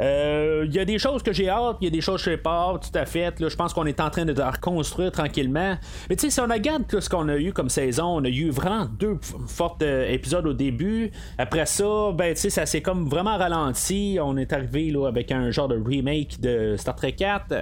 Il 0.00 0.06
euh, 0.06 0.66
y 0.70 0.78
a 0.78 0.86
des 0.86 0.98
choses 0.98 1.22
que 1.22 1.30
j'ai 1.30 1.50
hâte, 1.50 1.76
il 1.82 1.84
y 1.84 1.88
a 1.88 1.90
des 1.90 2.00
choses 2.00 2.24
que 2.24 2.30
j'ai 2.30 2.38
pas 2.38 2.70
hâte, 2.70 2.90
tout 2.90 2.98
à 2.98 3.04
fait. 3.04 3.34
je 3.38 3.54
pense 3.54 3.74
qu'on 3.74 3.84
est 3.84 4.00
en 4.00 4.08
train 4.08 4.24
de 4.24 4.32
reconstruire 4.42 5.12
tranquillement. 5.12 5.76
Mais 6.08 6.16
tu 6.16 6.22
sais, 6.22 6.30
si 6.30 6.40
on 6.40 6.46
regarde 6.46 6.86
tout 6.88 7.02
ce 7.02 7.10
qu'on 7.10 7.28
a 7.28 7.36
eu 7.36 7.52
comme 7.52 7.68
saison, 7.68 8.06
on 8.06 8.24
a 8.24 8.30
eu 8.30 8.48
vraiment 8.48 8.86
deux 8.86 9.18
fortes 9.46 9.82
euh, 9.82 10.10
épisodes 10.10 10.46
au 10.46 10.54
début. 10.54 11.10
Après 11.36 11.66
ça, 11.66 12.12
ben 12.14 12.32
tu 12.32 12.40
sais, 12.40 12.48
ça 12.48 12.64
s'est 12.64 12.80
comme 12.80 13.10
vraiment 13.10 13.36
ralenti. 13.36 14.16
On 14.22 14.38
est 14.38 14.54
arrivé 14.54 14.90
là, 14.90 15.06
avec 15.06 15.32
un 15.32 15.50
genre 15.50 15.68
de 15.68 15.78
remake 15.78 16.40
de 16.40 16.76
Star 16.78 16.96
Trek 16.96 17.12
4. 17.12 17.52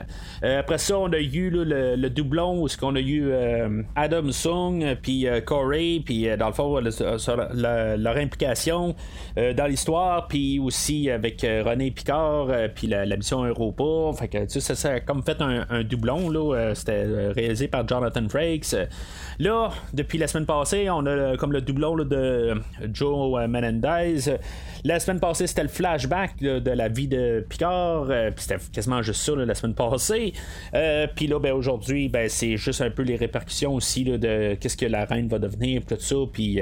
Euh, 0.45 0.61
après 0.61 0.79
ça, 0.79 0.97
on 0.97 1.13
a 1.13 1.19
eu 1.19 1.51
le, 1.51 2.09
doublon 2.09 2.63
où 2.63 2.69
qu'on 2.79 2.95
a 2.95 3.01
eu 3.01 3.33
Adam 3.97 4.31
Sung, 4.31 4.97
puis 5.03 5.27
Corey, 5.45 6.03
puis 6.05 6.29
dans 6.39 6.47
le 6.47 6.53
fond, 6.53 6.79
leur 6.79 8.17
implication 8.17 8.95
dans 9.37 9.67
l'histoire, 9.67 10.29
puis 10.29 10.61
aussi 10.61 11.11
avec 11.11 11.43
René 11.43 11.91
Picard 11.91 12.28
euh, 12.29 12.69
puis 12.73 12.87
la, 12.87 13.05
mission 13.17 13.45
Europa. 13.45 14.19
Ça, 14.49 14.91
a 14.91 15.01
comme 15.01 15.23
fait 15.23 15.41
un, 15.41 15.83
doublon. 15.83 16.31
Là, 16.31 16.55
euh, 16.55 16.75
c'était 16.75 17.05
euh, 17.05 17.33
réalisé 17.35 17.69
par 17.69 17.87
Jonathan 17.87 18.29
Frakes. 18.29 18.75
Là, 19.39 19.71
depuis 19.93 20.19
la 20.19 20.27
semaine 20.27 20.47
passée, 20.47 20.91
on 20.91 21.07
a 21.07 21.37
comme 21.37 21.53
le 21.53 21.61
doublon 21.61 21.97
de 21.97 22.55
Joe 22.93 23.49
Menendez. 23.49 24.39
La 24.85 25.01
semaine 25.01 25.21
passée, 25.21 25.47
c'était 25.47 25.63
le 25.63 25.69
flashback 25.69 26.39
de 26.39 26.71
la 26.71 26.89
vie 26.89 27.09
de 27.09 27.45
Picard. 27.49 28.07
puis 28.07 28.45
c'était 28.45 28.59
quasiment 28.73 29.03
juste 29.03 29.23
ça 29.23 29.35
la 29.35 29.55
semaine 29.55 29.75
passée. 29.75 30.33
puis 31.15 31.27
là, 31.27 31.39
ben, 31.39 31.53
aujourd'hui, 31.53 32.09
ben, 32.09 32.29
c'est 32.29 32.57
juste 32.57 32.81
un 32.81 32.91
peu 32.91 33.03
les 33.03 33.17
répercussions 33.17 33.75
aussi 33.75 34.05
de 34.05 34.55
qu'est-ce 34.55 34.77
que 34.77 34.87
la 34.87 35.05
reine 35.05 35.29
va 35.29 35.39
devenir, 35.39 35.83
tout 35.87 35.97
ça. 35.99 36.17
Puis 36.33 36.61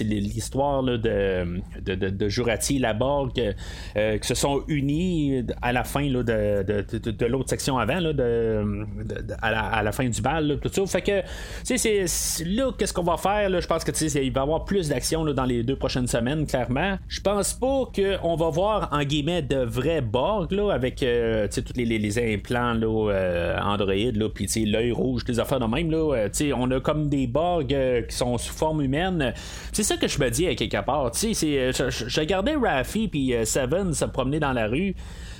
l'histoire 0.00 0.82
de, 0.82 0.98
de, 1.84 2.28
Jurati 2.28 2.76
et 2.76 2.80
la 2.80 2.94
Borg 2.94 3.32
qui 3.34 4.26
se 4.26 4.34
sont 4.34 4.62
unis 4.68 5.05
à 5.62 5.72
la 5.72 5.84
fin 5.84 6.06
de, 6.06 6.22
de, 6.22 7.26
l'autre 7.26 7.50
section 7.50 7.78
avant, 7.78 8.00
là, 8.00 8.12
de, 8.12 8.86
à, 9.42 9.82
la, 9.82 9.92
fin 9.92 10.08
du 10.08 10.20
bal, 10.20 10.58
tout 10.60 10.70
ça. 10.72 10.86
Fait 10.86 11.02
que, 11.02 11.20
tu 11.64 11.78
sais, 11.78 12.06
c'est 12.06 12.44
là, 12.44 12.72
qu'est-ce 12.76 12.92
qu'on 12.92 13.02
va 13.02 13.16
faire? 13.16 13.48
Là, 13.50 13.60
je 13.60 13.66
pense 13.66 13.84
que 13.84 13.92
il 14.22 14.32
va 14.32 14.40
y 14.40 14.42
avoir 14.42 14.64
plus 14.64 14.88
d'action 14.88 15.24
dans 15.24 15.44
les 15.44 15.62
deux 15.62 15.76
prochaines 15.76 16.06
semaines, 16.06 16.46
clairement. 16.46 16.98
Je 17.08 17.20
pense 17.20 17.54
pas 17.54 17.84
qu'on 17.94 18.36
va 18.36 18.50
voir, 18.50 18.88
en 18.92 19.02
guillemets, 19.02 19.42
de 19.42 19.56
vrais 19.56 20.00
Borg, 20.00 20.52
là, 20.52 20.72
avec 20.72 21.02
euh, 21.02 21.48
tous 21.48 21.76
les, 21.76 21.84
les, 21.84 22.34
implants 22.34 22.74
là, 22.74 23.10
euh, 23.12 24.12
là, 24.14 24.28
puis 24.28 24.46
l'œil 24.64 24.92
rouge, 24.92 25.24
des 25.24 25.40
affaires 25.40 25.60
de 25.60 25.66
même. 25.66 25.90
Là, 25.90 26.14
euh, 26.14 26.52
on 26.56 26.70
a 26.70 26.80
comme 26.80 27.08
des 27.08 27.26
Borg 27.26 27.68
qui 28.08 28.16
sont 28.16 28.38
sous 28.38 28.52
forme 28.52 28.82
humaine. 28.82 29.34
C'est 29.72 29.82
ça 29.82 29.96
que 29.96 30.08
je 30.08 30.18
me 30.20 30.30
dis 30.30 30.46
à 30.46 30.54
quelque 30.54 30.84
part. 30.84 31.10
Je, 31.14 31.32
je, 31.32 32.06
je 32.08 32.20
regardais 32.20 32.54
Rafi 32.54 33.08
puis 33.08 33.34
Seven 33.44 33.92
se 33.94 34.04
promener 34.04 34.40
dans 34.40 34.52
la 34.52 34.66
rue. 34.66 34.85
you 34.86 34.94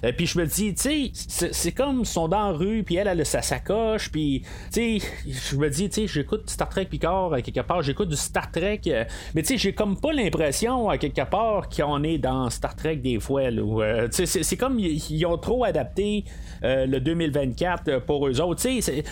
Euh, 0.05 0.13
puis 0.17 0.27
je 0.27 0.39
me 0.39 0.47
dis, 0.47 0.75
tu 0.75 1.13
sais, 1.15 1.51
c'est 1.53 1.73
comme 1.73 2.01
ils 2.01 2.07
sont 2.07 2.29
dans 2.29 2.51
la 2.51 2.57
rue, 2.57 2.83
puis 2.83 2.97
elle, 2.97 3.09
a 3.09 3.25
sa 3.25 3.43
sacoche, 3.43 4.11
puis, 4.11 4.43
tu 4.73 5.01
sais, 5.01 5.09
je 5.27 5.57
me 5.57 5.69
dis, 5.69 5.89
tu 5.89 6.03
sais, 6.03 6.07
j'écoute 6.07 6.49
Star 6.51 6.69
Trek 6.69 6.87
Picard 6.87 7.33
à 7.33 7.43
quelque 7.43 7.61
part, 7.61 7.83
j'écoute 7.83 8.09
du 8.09 8.17
Star 8.17 8.51
Trek, 8.51 8.81
euh, 8.87 9.05
mais 9.35 9.43
tu 9.43 9.49
sais, 9.49 9.59
j'ai 9.59 9.73
comme 9.73 9.99
pas 9.99 10.13
l'impression 10.13 10.89
à 10.89 10.99
quelque 10.99 11.29
part 11.29 11.69
qu'on 11.69 12.03
est 12.03 12.19
dans 12.19 12.51
Star 12.51 12.77
Trek 12.77 12.97
des 12.97 13.21
fois, 13.21 13.43
euh, 13.43 14.09
tu 14.09 14.27
sais, 14.27 14.43
c'est 14.43 14.57
comme 14.57 14.79
ils 14.79 15.27
ont 15.27 15.39
trop 15.39 15.65
adapté 15.65 16.25
le 16.63 16.99
2024 16.99 18.01
pour 18.01 18.27
eux 18.27 18.41
autres, 18.41 18.63
tu 18.63 18.83
sais, 18.83 19.05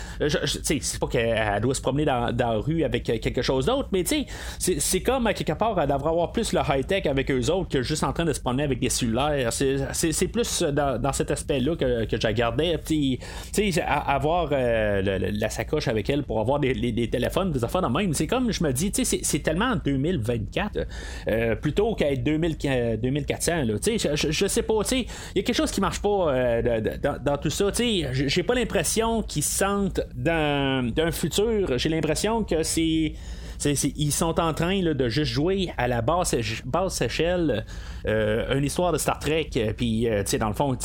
c'est 0.59 0.99
pas 0.99 1.07
qu'elle 1.07 1.61
doit 1.61 1.75
se 1.75 1.81
promener 1.81 2.05
dans, 2.05 2.31
dans, 2.35 2.53
la 2.53 2.59
rue 2.59 2.83
avec 2.83 3.03
quelque 3.03 3.41
chose 3.41 3.65
d'autre, 3.65 3.89
mais 3.91 4.03
tu 4.03 4.25
sais, 4.59 4.79
c'est 4.79 5.01
comme 5.01 5.27
à 5.27 5.33
quelque 5.33 5.53
part, 5.53 5.79
elle 5.79 5.89
devrait 5.89 6.09
avoir 6.09 6.31
plus 6.31 6.53
le 6.53 6.59
high-tech 6.67 7.05
avec 7.05 7.31
eux 7.31 7.49
autres 7.51 7.69
que 7.69 7.81
juste 7.81 8.03
en 8.03 8.13
train 8.13 8.25
de 8.25 8.33
se 8.33 8.39
promener 8.39 8.63
avec 8.63 8.79
des 8.79 8.89
cellulaires, 8.89 9.51
c'est 9.51 10.27
plus 10.27 10.63
dans, 10.75 11.13
cet 11.13 11.31
aspect-là 11.31 11.75
que, 11.75 12.05
que 12.05 12.19
j'ai 12.19 12.33
gardé. 12.33 12.77
Tu 12.85 13.17
sais, 13.51 13.81
avoir 13.81 14.49
euh, 14.51 15.01
la 15.31 15.49
sacoche 15.49 15.87
avec 15.87 16.09
elle 16.09 16.23
pour 16.23 16.39
avoir 16.39 16.59
des, 16.59 17.09
téléphones, 17.09 17.51
des 17.51 17.63
affaires 17.63 17.81
de 17.81 17.87
même. 17.87 18.13
C'est 18.13 18.27
comme 18.27 18.51
je 18.51 18.63
me 18.63 18.71
dis, 18.71 18.91
tu 18.91 19.05
sais, 19.05 19.19
c'est 19.23 19.39
tellement 19.39 19.71
en 19.71 19.75
2024 19.77 20.79
euh, 21.27 21.55
plutôt 21.55 21.95
qu'à 21.95 22.11
être 22.11 22.23
2400. 22.23 23.51
Tu 23.81 23.99
sais, 23.99 24.15
je, 24.15 24.47
sais 24.47 24.61
pas, 24.63 24.83
tu 24.83 24.89
sais, 24.89 24.99
il 25.33 25.37
y 25.37 25.39
a 25.39 25.43
quelque 25.43 25.55
chose 25.55 25.71
qui 25.71 25.81
marche 25.81 26.01
pas 26.01 26.33
euh, 26.33 26.81
dans, 27.23 27.37
tout 27.37 27.49
ça. 27.49 27.71
Tu 27.71 28.03
sais, 28.03 28.27
j'ai 28.27 28.43
pas 28.43 28.55
l'impression 28.55 29.21
qu'ils 29.21 29.43
sentent 29.43 30.01
d'un 30.15 31.11
futur. 31.11 31.77
J'ai 31.77 31.89
l'impression 31.89 32.43
que 32.43 32.63
c'est 32.63 33.13
ils 33.63 34.11
sont 34.11 34.39
en 34.39 34.53
train 34.53 34.81
de 34.81 35.09
juste 35.09 35.31
jouer 35.31 35.71
à 35.77 35.87
la 35.87 36.01
basse, 36.01 36.35
basse 36.65 37.01
échelle 37.01 37.65
euh, 38.07 38.55
une 38.55 38.63
histoire 38.63 38.91
de 38.91 38.99
Star 38.99 39.17
Trek, 39.17 39.49
euh, 39.57 39.73
puis 39.75 40.07
euh, 40.07 40.23
dans 40.39 40.49
le 40.49 40.53
fond, 40.53 40.77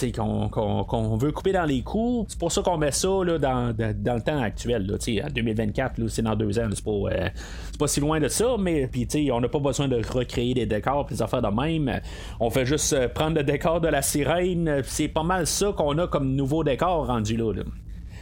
qu'on 0.50 1.16
veut 1.16 1.33
couper 1.33 1.52
dans 1.52 1.64
les 1.64 1.83
coups. 1.83 2.30
C'est 2.30 2.38
pour 2.38 2.50
ça 2.50 2.62
qu'on 2.62 2.78
met 2.78 2.92
ça 2.92 3.09
là, 3.24 3.38
dans, 3.38 3.74
le 3.78 4.20
temps 4.20 4.40
actuel. 4.40 4.90
En 4.90 5.28
2024, 5.28 6.09
c'est 6.09 6.22
dans 6.22 6.35
deux 6.35 6.59
ans. 6.59 6.68
C'est 6.72 6.85
pas, 6.85 7.30
pas 7.78 7.87
si 7.87 8.00
loin 8.00 8.20
de 8.20 8.28
ça, 8.28 8.56
mais 8.59 8.88
on 9.33 9.40
n'a 9.40 9.48
pas 9.48 9.59
besoin 9.59 9.88
de 9.88 9.96
recréer 9.96 10.54
des 10.54 10.66
décors, 10.66 11.04
des 11.06 11.20
affaires 11.20 11.42
de 11.42 11.48
même. 11.48 12.00
On 12.38 12.48
fait 12.48 12.64
juste 12.64 13.09
prendre 13.09 13.37
le 13.37 13.42
décor 13.42 13.80
de 13.80 13.88
la 13.88 14.00
sirène. 14.00 14.80
C'est 14.85 15.09
pas 15.09 15.22
mal 15.22 15.46
ça 15.46 15.72
qu'on 15.76 15.98
a 15.98 16.06
comme 16.06 16.35
nouveau 16.35 16.64
décor 16.64 17.06
rendu 17.06 17.37
là. 17.37 17.52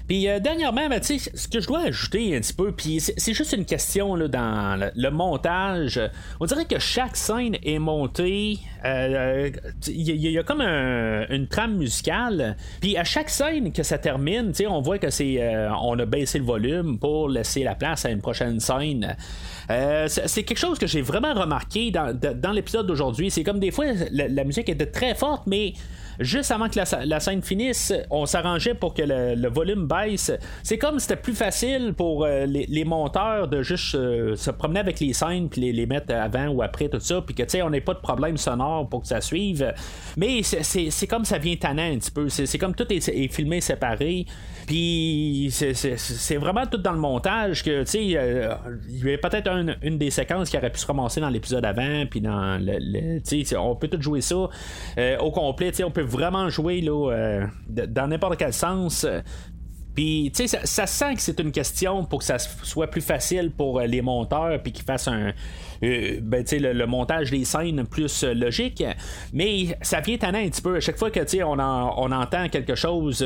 Puis 0.09 0.27
euh, 0.27 0.41
dernièrement, 0.41 0.89
ben, 0.89 1.03
ce 1.03 1.49
que 1.49 1.61
je 1.61 1.67
dois 1.67 1.81
ajouter 1.81 2.35
un 2.35 2.41
petit 2.41 2.55
peu, 2.55 2.73
puis 2.73 2.99
c'est 2.99 3.35
juste 3.35 3.53
une 3.53 3.67
question 3.67 4.15
là, 4.15 4.27
dans 4.27 4.91
le, 4.95 5.11
montage. 5.11 6.01
On 6.41 6.47
dirait 6.47 6.65
que 6.65 6.79
chaque 6.79 7.17
scène 7.17 7.57
est 7.63 7.79
montée. 7.79 8.53
Il 8.53 8.87
euh, 8.87 9.51
y, 9.87 10.39
a 10.39 10.43
comme 10.43 10.63
une 10.63 11.47
trame 11.49 11.77
musicale. 11.77 12.57
Puis 12.81 12.97
à 12.97 13.05
chaque 13.05 13.29
scène 13.29 13.71
que 13.73 13.83
ça 13.83 13.99
termine, 13.99 14.53
on 14.69 14.81
voit 14.81 14.99
que 14.99 15.11
c'est 15.11 15.43
euh, 15.43 15.71
on 15.83 15.99
a 15.99 16.07
baissé 16.07 16.39
le 16.39 16.45
volume 16.45 16.99
pour 16.99 17.29
laisser 17.29 17.63
la 17.63 17.75
place 17.75 18.07
à 18.07 18.11
une 18.11 18.23
prochaine 18.23 18.61
scène. 18.61 19.15
c'est 19.69 20.43
quelque 20.43 20.59
chose 20.59 20.79
que 20.79 20.87
j'ai 20.87 21.03
vraiment 21.03 21.35
remarqué 21.35 21.91
dans, 21.91 22.19
dans 22.19 22.53
l'épisode 22.53 22.87
d'aujourd'hui. 22.87 23.31
C'est 23.31 23.45
comme 23.45 23.61
des 23.61 23.71
fois 23.71 23.85
la, 24.11 24.29
la 24.29 24.45
musique 24.45 24.71
était 24.71 24.87
très 24.87 25.15
forte, 25.15 25.47
mais 25.47 25.75
juste 26.19 26.51
avant 26.51 26.69
que 26.69 26.79
la, 27.05 27.21
scène 27.21 27.43
finisse, 27.43 27.93
on 28.11 28.27
s'arrangeait 28.27 28.75
pour 28.75 28.95
que 28.95 29.03
le, 29.05 29.49
volume 29.49 29.87
baisse. 29.87 30.33
C'est 30.63 30.79
comme 30.79 30.99
c'était 30.99 31.17
plus 31.17 31.35
facile 31.35 31.95
pour 31.97 32.25
euh, 32.25 32.47
les, 32.47 32.85
monteurs 32.85 33.49
de 33.49 33.63
juste 33.63 33.95
euh, 33.95 34.37
se 34.37 34.51
promener 34.51 34.81
avec 34.81 35.01
les 35.01 35.13
scènes 35.13 35.49
puis 35.49 35.73
les, 35.73 35.87
mettre 35.87 36.15
avant 36.15 36.49
ou 36.49 36.63
après 36.63 36.89
tout 36.89 37.01
ça, 37.01 37.23
puis 37.23 37.35
que 37.35 37.43
tu 37.43 37.51
sais 37.51 37.63
on 37.63 37.71
n'ait 37.71 37.81
pas 37.81 37.95
de 37.95 38.01
problème 38.01 38.37
sonore 38.37 38.89
pour 38.89 39.03
que 39.03 39.09
ça 39.09 39.21
suive. 39.21 39.73
Mais 40.17 40.43
c'est 40.43 41.07
comme 41.07 41.25
ça 41.25 41.39
vient 41.39 41.57
tannant 41.57 41.93
un 41.93 41.99
petit 41.99 42.11
peu. 42.11 42.29
C'est 42.29 42.59
comme 42.59 42.75
tout 42.75 42.91
est, 42.93 43.29
filmé 43.33 43.61
séparé. 43.61 44.27
Puis 44.69 45.49
c'est 45.51 46.37
vraiment 46.37 46.67
tout 46.67 46.79
dans 46.79 46.93
le 46.93 46.99
montage 46.99 47.65
que, 47.65 47.83
tu 47.83 47.91
sais, 47.91 48.11
euh, 48.17 48.55
il 48.89 48.99
y 48.99 49.03
avait 49.03 49.19
peut-être 49.19 49.51
une 49.83 49.99
des 49.99 50.11
séquences 50.11 50.51
qui 50.51 50.57
aurait 50.57 50.71
pu 50.71 50.79
se 50.79 50.87
ramasser 50.87 51.21
dans 51.21 51.31
l'épisode 51.31 51.65
avant, 51.65 52.05
puis 52.09 52.21
dans 52.21 52.63
le. 52.63 53.19
tu 53.21 53.45
sais, 53.45 53.57
on 53.57 53.75
peut 53.75 53.89
tout 53.89 54.01
jouer 54.01 54.21
ça 54.21 54.37
au 55.21 55.31
complet, 55.31 55.71
tu 55.71 55.79
sais, 55.79 55.85
on 55.85 55.91
peut 55.91 56.03
vraiment 56.03 56.49
jouer 56.51 56.81
là, 56.83 57.11
euh, 57.11 57.47
dans 57.67 58.09
n'importe 58.09 58.37
quel 58.37 58.53
sens. 58.53 59.07
Puis, 59.99 60.31
tu 60.33 60.47
sais, 60.47 60.61
ça, 60.65 60.87
sent 60.87 61.17
que 61.17 61.21
c'est 61.21 61.41
une 61.41 61.51
question 61.51 62.05
pour 62.05 62.21
que 62.21 62.25
ça 62.25 62.39
soit 62.39 62.87
plus 62.87 63.01
facile 63.01 63.51
pour 63.51 63.81
euh, 63.81 63.87
les 63.87 64.01
monteurs, 64.01 64.63
puis 64.63 64.71
qu'ils 64.71 64.85
fassent 64.85 65.09
un, 65.09 65.31
euh, 65.31 65.33
ben, 65.81 66.45
le, 66.51 66.73
le, 66.73 66.87
montage 66.87 67.31
des 67.31 67.45
scènes 67.45 67.87
plus 67.87 68.25
logique. 68.25 68.85
Mais 69.33 69.77
ça 69.83 70.01
vient 70.01 70.17
tannant 70.17 70.39
un 70.39 70.49
petit 70.49 70.63
peu. 70.63 70.77
À 70.77 70.81
chaque 70.81 70.99
fois 70.99 71.11
que 71.11 71.21
on, 71.43 71.59
on 71.59 72.13
entend 72.13 72.49
quelque 72.49 72.75
chose, 72.75 73.25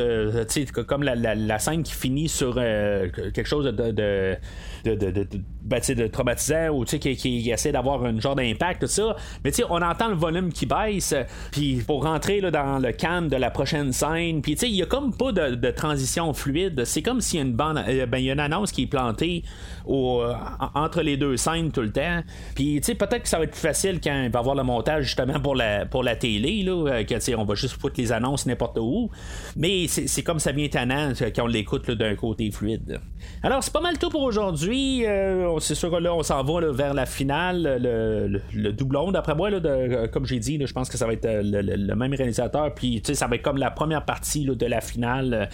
comme 0.86 1.02
la, 1.02 1.58
scène 1.58 1.82
qui 1.82 1.92
finit 1.92 2.28
sur 2.28 2.54
quelque 2.54 3.46
chose 3.46 3.66
de 3.66 4.36
de, 4.84 4.94
de, 4.94 5.26
ben, 5.62 5.80
traumatisant 6.10 6.68
ou 6.70 6.84
qui, 6.84 7.16
qui 7.16 7.50
essaie 7.50 7.72
d'avoir 7.72 8.04
un 8.04 8.18
genre 8.18 8.34
d'impact, 8.34 8.82
tout 8.82 8.86
ça. 8.86 9.16
Mais 9.44 9.52
on 9.68 9.80
entend 9.80 10.08
le 10.08 10.14
volume 10.14 10.52
qui 10.52 10.66
baisse, 10.66 11.14
puis 11.50 11.82
pour 11.86 12.04
rentrer 12.04 12.40
là, 12.40 12.50
dans 12.50 12.78
le 12.78 12.92
calme 12.92 13.28
de 13.28 13.36
la 13.36 13.50
prochaine 13.50 13.92
scène, 13.92 14.42
puis 14.42 14.52
il 14.54 14.74
y 14.74 14.82
a 14.82 14.86
comme 14.86 15.14
pas 15.14 15.32
de, 15.32 15.70
transition 15.70 16.32
fluide. 16.34 16.84
C'est 16.84 17.02
comme 17.02 17.20
s'il 17.20 17.38
y 17.38 17.42
a 17.42 17.46
une 17.46 17.54
bande, 17.54 17.82
euh, 17.88 18.06
ben, 18.06 18.18
y 18.18 18.30
a 18.30 18.32
une 18.32 18.40
annonce 18.40 18.72
qui 18.72 18.82
est 18.82 18.86
plantée 18.86 19.42
au, 19.86 20.20
euh, 20.20 20.34
entre 20.74 21.02
les 21.02 21.16
deux 21.16 21.36
scènes 21.36 21.70
tout 21.70 21.80
le 21.80 21.92
temps. 21.92 22.22
Puis 22.54 22.80
peut-être 22.80 23.22
que 23.22 23.28
ça 23.28 23.38
va 23.38 23.44
être 23.44 23.52
plus 23.52 23.60
facile 23.60 24.00
quand 24.02 24.22
il 24.24 24.30
va 24.30 24.38
avoir 24.38 24.54
le 24.54 24.62
montage 24.62 25.04
justement 25.04 25.40
pour 25.40 25.54
la, 25.54 25.86
pour 25.86 26.02
la 26.02 26.16
télé, 26.16 26.62
là, 26.62 26.72
euh, 26.72 27.04
que 27.04 27.34
on 27.36 27.44
va 27.44 27.54
juste 27.54 27.80
foutre 27.80 27.94
les 27.98 28.12
annonces 28.12 28.46
n'importe 28.46 28.78
où. 28.78 29.10
Mais 29.56 29.86
c'est 29.88 30.22
comme 30.22 30.38
ça 30.38 30.52
vient 30.52 30.68
tannant 30.68 31.12
quand 31.34 31.44
on 31.44 31.46
l'écoute 31.46 31.90
d'un 31.90 32.14
côté 32.14 32.50
fluide. 32.50 33.00
Alors 33.42 33.62
c'est 33.62 33.72
pas 33.72 33.80
mal 33.80 33.98
tout 33.98 34.08
pour 34.08 34.22
aujourd'hui. 34.22 35.04
Euh, 35.06 35.58
c'est 35.60 35.74
sûr 35.74 35.90
que 35.90 35.96
là, 35.96 36.14
on 36.14 36.22
s'en 36.22 36.42
va 36.42 36.70
vers 36.70 36.94
la 36.94 37.06
finale, 37.06 37.78
le, 38.52 38.72
doublon. 38.72 39.10
D'après 39.12 39.34
moi, 39.34 39.50
euh, 39.50 40.06
comme 40.08 40.26
j'ai 40.26 40.38
dit, 40.38 40.60
je 40.64 40.72
pense 40.72 40.88
que 40.88 40.96
ça 40.96 41.06
va 41.06 41.12
être 41.12 41.24
euh, 41.24 41.42
le, 41.42 41.94
même 41.94 42.14
réalisateur. 42.14 42.74
Puis, 42.74 43.02
ça 43.12 43.26
va 43.26 43.36
être 43.36 43.42
comme 43.42 43.58
la 43.58 43.70
première 43.70 44.04
partie 44.04 44.44
de 44.44 44.66
la 44.66 44.80
finale. 44.80 45.48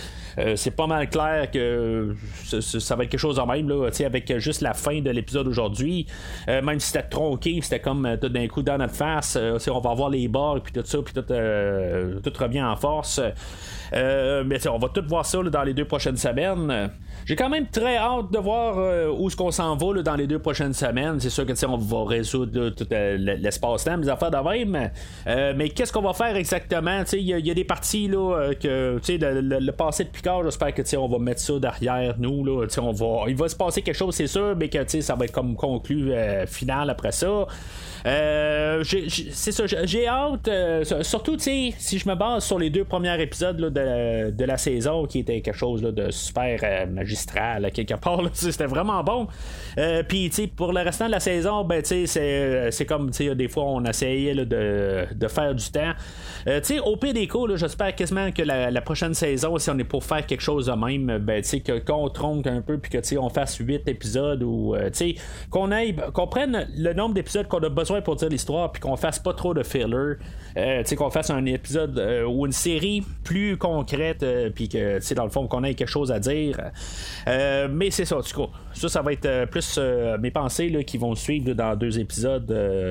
c'est 0.57 0.74
pas 0.74 0.87
mal 0.87 1.09
clair 1.09 1.51
que 1.51 2.14
ça 2.44 2.96
va 2.96 3.05
être 3.05 3.11
quelque 3.11 3.20
chose 3.20 3.37
de 3.37 3.42
même, 3.42 3.68
là, 3.68 3.88
avec 4.05 4.38
juste 4.38 4.61
la 4.61 4.74
fin 4.74 5.01
de 5.01 5.11
l'épisode 5.11 5.48
aujourd'hui. 5.48 6.07
Si 6.78 6.88
c'était 6.88 7.08
tronqué, 7.08 7.58
c'était 7.62 7.80
comme 7.80 8.16
tout 8.20 8.28
d'un 8.28 8.46
coup 8.48 8.62
dans 8.62 8.78
notre 8.78 8.94
face. 8.94 9.36
on 9.36 9.80
va 9.80 9.94
voir 9.94 10.10
les 10.10 10.28
bords, 10.28 10.60
puis 10.62 10.72
tout 10.72 10.84
ça, 10.84 10.98
puis 11.04 11.14
tout, 11.14 11.22
tout 11.22 12.42
revient 12.42 12.62
en 12.62 12.76
force. 12.76 13.20
mais 13.92 14.66
on 14.68 14.78
va 14.78 14.88
tout 14.88 15.04
voir 15.06 15.24
ça 15.24 15.42
dans 15.42 15.62
les 15.62 15.74
deux 15.74 15.84
prochaines 15.84 16.16
semaines. 16.16 16.90
J'ai 17.28 17.36
quand 17.36 17.50
même 17.50 17.66
très 17.66 17.98
hâte 17.98 18.32
de 18.32 18.38
voir 18.38 18.78
euh, 18.78 19.10
où 19.10 19.28
est-ce 19.28 19.36
qu'on 19.36 19.50
s'en 19.50 19.76
va 19.76 20.02
dans 20.02 20.16
les 20.16 20.26
deux 20.26 20.38
prochaines 20.38 20.72
semaines. 20.72 21.20
C'est 21.20 21.28
sûr 21.28 21.44
que 21.44 21.52
on 21.66 21.76
va 21.76 22.04
résoudre 22.06 22.70
tout 22.70 22.86
euh, 22.90 23.18
l'espace-temps, 23.18 23.98
les 23.98 24.08
affaires 24.08 24.30
de 24.30 24.36
même. 24.38 24.90
Euh, 25.26 25.52
mais 25.54 25.68
qu'est-ce 25.68 25.92
qu'on 25.92 26.00
va 26.00 26.14
faire 26.14 26.34
exactement? 26.36 27.02
Il 27.12 27.20
y, 27.20 27.50
a 27.50 27.54
des 27.54 27.64
parties 27.64 28.08
là, 28.08 28.52
que 28.58 28.98
le, 29.06 29.58
le, 29.58 29.72
passé 29.72 30.04
de 30.04 30.08
Picard, 30.08 30.42
j'espère 30.44 30.72
que 30.72 30.96
on 30.96 31.06
va 31.06 31.18
mettre 31.18 31.40
ça 31.40 31.58
derrière 31.58 32.14
nous. 32.18 32.46
On 32.78 32.92
va, 32.92 33.24
il 33.28 33.36
va 33.36 33.48
se 33.48 33.56
passer 33.56 33.82
quelque 33.82 33.96
chose, 33.96 34.14
c'est 34.14 34.26
sûr, 34.26 34.56
mais 34.56 34.70
que 34.70 34.78
ça 35.02 35.14
va 35.14 35.26
être 35.26 35.32
comme 35.32 35.54
conclu 35.54 36.12
final 36.68 36.90
après 36.90 37.12
ça. 37.12 37.46
C'est 38.85 39.53
ça, 39.53 39.64
j'ai 39.66 40.07
hâte. 40.07 40.49
surtout, 41.03 41.37
si 41.38 41.75
je 41.99 42.09
me 42.09 42.14
base 42.14 42.44
sur 42.44 42.59
les 42.59 42.71
deux 42.71 42.85
premiers 42.85 43.21
épisodes 43.21 43.57
de, 43.57 44.44
la 44.44 44.57
saison, 44.57 45.07
qui 45.07 45.21
était 45.21 45.40
quelque 45.40 45.57
chose 45.57 45.83
de 45.83 46.11
super 46.11 46.88
magistral, 46.88 47.71
quelque 47.73 47.94
part, 47.94 48.21
c'était 48.33 48.66
vraiment 48.66 49.03
bon. 49.03 49.27
Euh, 49.79 50.03
Puis, 50.07 50.31
pour 50.55 50.73
le 50.73 50.81
restant 50.81 51.07
de 51.07 51.12
la 51.12 51.21
saison, 51.21 51.64
ben, 51.64 51.83
c'est, 51.85 52.07
euh, 52.16 52.71
comme, 52.87 53.11
des 53.11 53.49
fois, 53.49 53.64
on 53.64 53.85
essayait 53.85 54.35
de, 54.35 55.29
faire 55.29 55.55
du 55.55 55.71
temps. 55.71 55.92
Euh, 56.47 56.61
au 56.85 56.97
pire 56.97 57.14
des 57.14 57.29
j'espère 57.57 57.94
quasiment 57.94 58.31
que 58.33 58.42
la, 58.42 58.81
prochaine 58.81 59.14
saison, 59.14 59.59
si 59.59 59.71
on 59.71 59.79
est 59.79 59.85
pour 59.85 60.05
faire 60.05 60.25
quelque 60.25 60.40
chose 60.40 60.66
de 60.66 60.73
même, 60.73 61.18
ben, 61.18 61.42
qu'on 61.87 62.09
tronque 62.09 62.47
un 62.47 62.62
peu, 62.62 62.79
puis 62.79 62.90
que 62.90 63.18
on 63.18 63.29
fasse 63.29 63.57
8 63.57 63.88
épisodes, 63.88 64.42
ou 64.42 64.75
qu'on 65.51 65.71
aille, 65.71 65.97
qu'on 66.12 66.27
prenne 66.27 66.68
le 66.77 66.92
nombre 66.92 67.14
d'épisodes 67.14 67.47
qu'on 67.49 67.59
a 67.59 67.68
besoin 67.68 67.97
pour 68.02 68.16
dire 68.16 68.28
l'histoire, 68.28 68.72
puis 68.72 68.80
qu'on 68.80 68.96
fasse 68.96 69.18
pas 69.18 69.32
trop 69.32 69.54
de 69.54 69.62
filler. 69.62 70.16
qu'on 70.96 71.11
fasse 71.11 71.30
un 71.30 71.44
épisode 71.46 71.98
ou 72.28 72.46
une 72.46 72.52
série 72.52 73.04
plus 73.24 73.56
concrète, 73.56 74.24
puis 74.54 74.68
que, 74.68 75.14
dans 75.14 75.24
le 75.24 75.30
fond, 75.30 75.46
qu'on 75.46 75.64
ait 75.64 75.74
quelque 75.74 75.88
chose 75.88 76.11
à 76.11 76.18
dire. 76.18 76.61
mais 77.26 77.90
c'est 77.90 78.04
ça, 78.04 78.20
du 78.20 78.32
coup. 78.32 78.46
Ça, 78.72 78.88
ça 78.88 79.02
va 79.02 79.12
être 79.12 79.46
plus 79.50 79.78
mes 80.20 80.30
pensées 80.30 80.68
là, 80.68 80.82
qui 80.82 80.98
vont 80.98 81.14
suivre 81.14 81.52
dans 81.54 81.76
deux 81.76 81.98
épisodes 81.98 82.50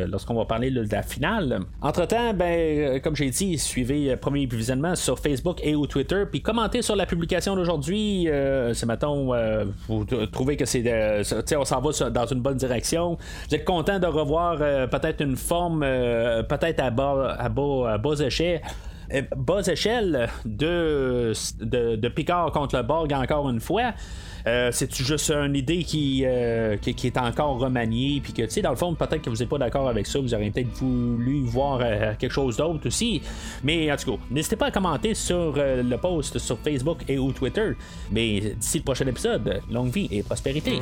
lorsqu'on 0.10 0.36
va 0.36 0.46
parler 0.46 0.72
de 0.72 0.88
la 0.92 1.04
finale. 1.04 1.62
Entre-temps, 1.82 2.34
ben, 2.34 3.00
comme 3.02 3.16
j'ai 3.16 3.30
dit, 3.30 3.58
suivez 3.58 4.16
premier 4.18 4.46
visionnement 4.46 4.96
sur 4.96 5.20
Facebook 5.20 5.60
et 5.64 5.76
ou 5.76 5.88
Twitter, 5.88 6.24
puis 6.30 6.42
commentez 6.42 6.82
sur 6.82 6.96
la 6.96 7.06
publication 7.06 7.56
d'aujourd'hui. 7.56 8.28
Euh, 8.30 8.74
c'est 8.74 8.86
mettons, 8.86 9.34
euh, 9.34 9.66
vous 9.88 10.06
trouvez 10.32 10.58
que 10.58 10.66
c'est, 10.66 10.84
on 11.56 11.66
s'en 11.66 11.82
va 11.82 12.10
dans 12.10 12.26
une 12.26 12.40
bonne 12.40 12.58
direction. 12.58 13.18
Vous 13.50 13.56
êtes 13.56 13.66
content 13.66 14.00
de 14.00 14.08
revoir 14.08 14.58
euh, 14.62 14.87
peut-être 14.88 15.22
une 15.22 15.36
forme, 15.36 15.82
peut-être 15.82 16.80
à 16.80 16.90
bas, 16.90 17.36
à 17.38 17.50
bas, 17.50 17.98
bas 17.98 18.20
échelle. 18.20 18.62
Bas 19.38 19.62
échelle 19.68 20.28
de, 20.44 21.32
de, 21.62 22.08
Picard 22.10 22.52
contre 22.52 22.76
le 22.76 22.84
Borg 22.84 23.14
encore 23.14 23.50
une 23.50 23.62
fois. 23.62 23.94
Euh, 24.48 24.70
c'est 24.72 24.94
juste 24.96 25.30
une 25.30 25.56
idée 25.56 25.86
euh, 26.26 26.78
qui, 26.78 26.94
qui, 26.94 27.08
est 27.08 27.18
encore 27.18 27.60
remaniée, 27.60 28.22
puis 28.22 28.32
que, 28.32 28.44
tu 28.44 28.50
sais, 28.50 28.62
dans 28.62 28.70
le 28.70 28.78
fond, 28.78 28.94
peut-être 28.96 29.22
que 29.22 29.30
vous 29.30 29.36
n'êtes 29.36 29.50
pas 29.50 29.58
d'accord 29.58 29.90
avec 29.90 30.08
ça, 30.08 30.20
vous 30.20 30.34
auriez 30.34 30.52
peut-être 30.52 30.72
voulu 30.76 31.42
voir 31.42 31.80
euh, 31.82 32.14
quelque 32.18 32.32
chose 32.32 32.56
d'autre 32.56 32.88
aussi. 32.88 33.22
Mais 33.64 33.92
en 33.92 33.98
tout 33.98 34.14
cas, 34.14 34.24
n'hésitez 34.32 34.56
pas 34.56 34.68
à 34.68 34.72
commenter 34.72 35.14
sur 35.14 35.54
le 35.58 35.96
post 35.98 36.38
sur 36.38 36.58
Facebook 36.60 37.00
et 37.10 37.18
ou 37.18 37.34
Twitter. 37.34 37.74
Mais 38.12 38.40
d'ici 38.58 38.78
le 38.78 38.84
prochain 38.84 39.08
épisode, 39.08 39.62
longue 39.70 39.92
vie 39.92 40.08
et 40.12 40.24
prospérité. 40.24 40.82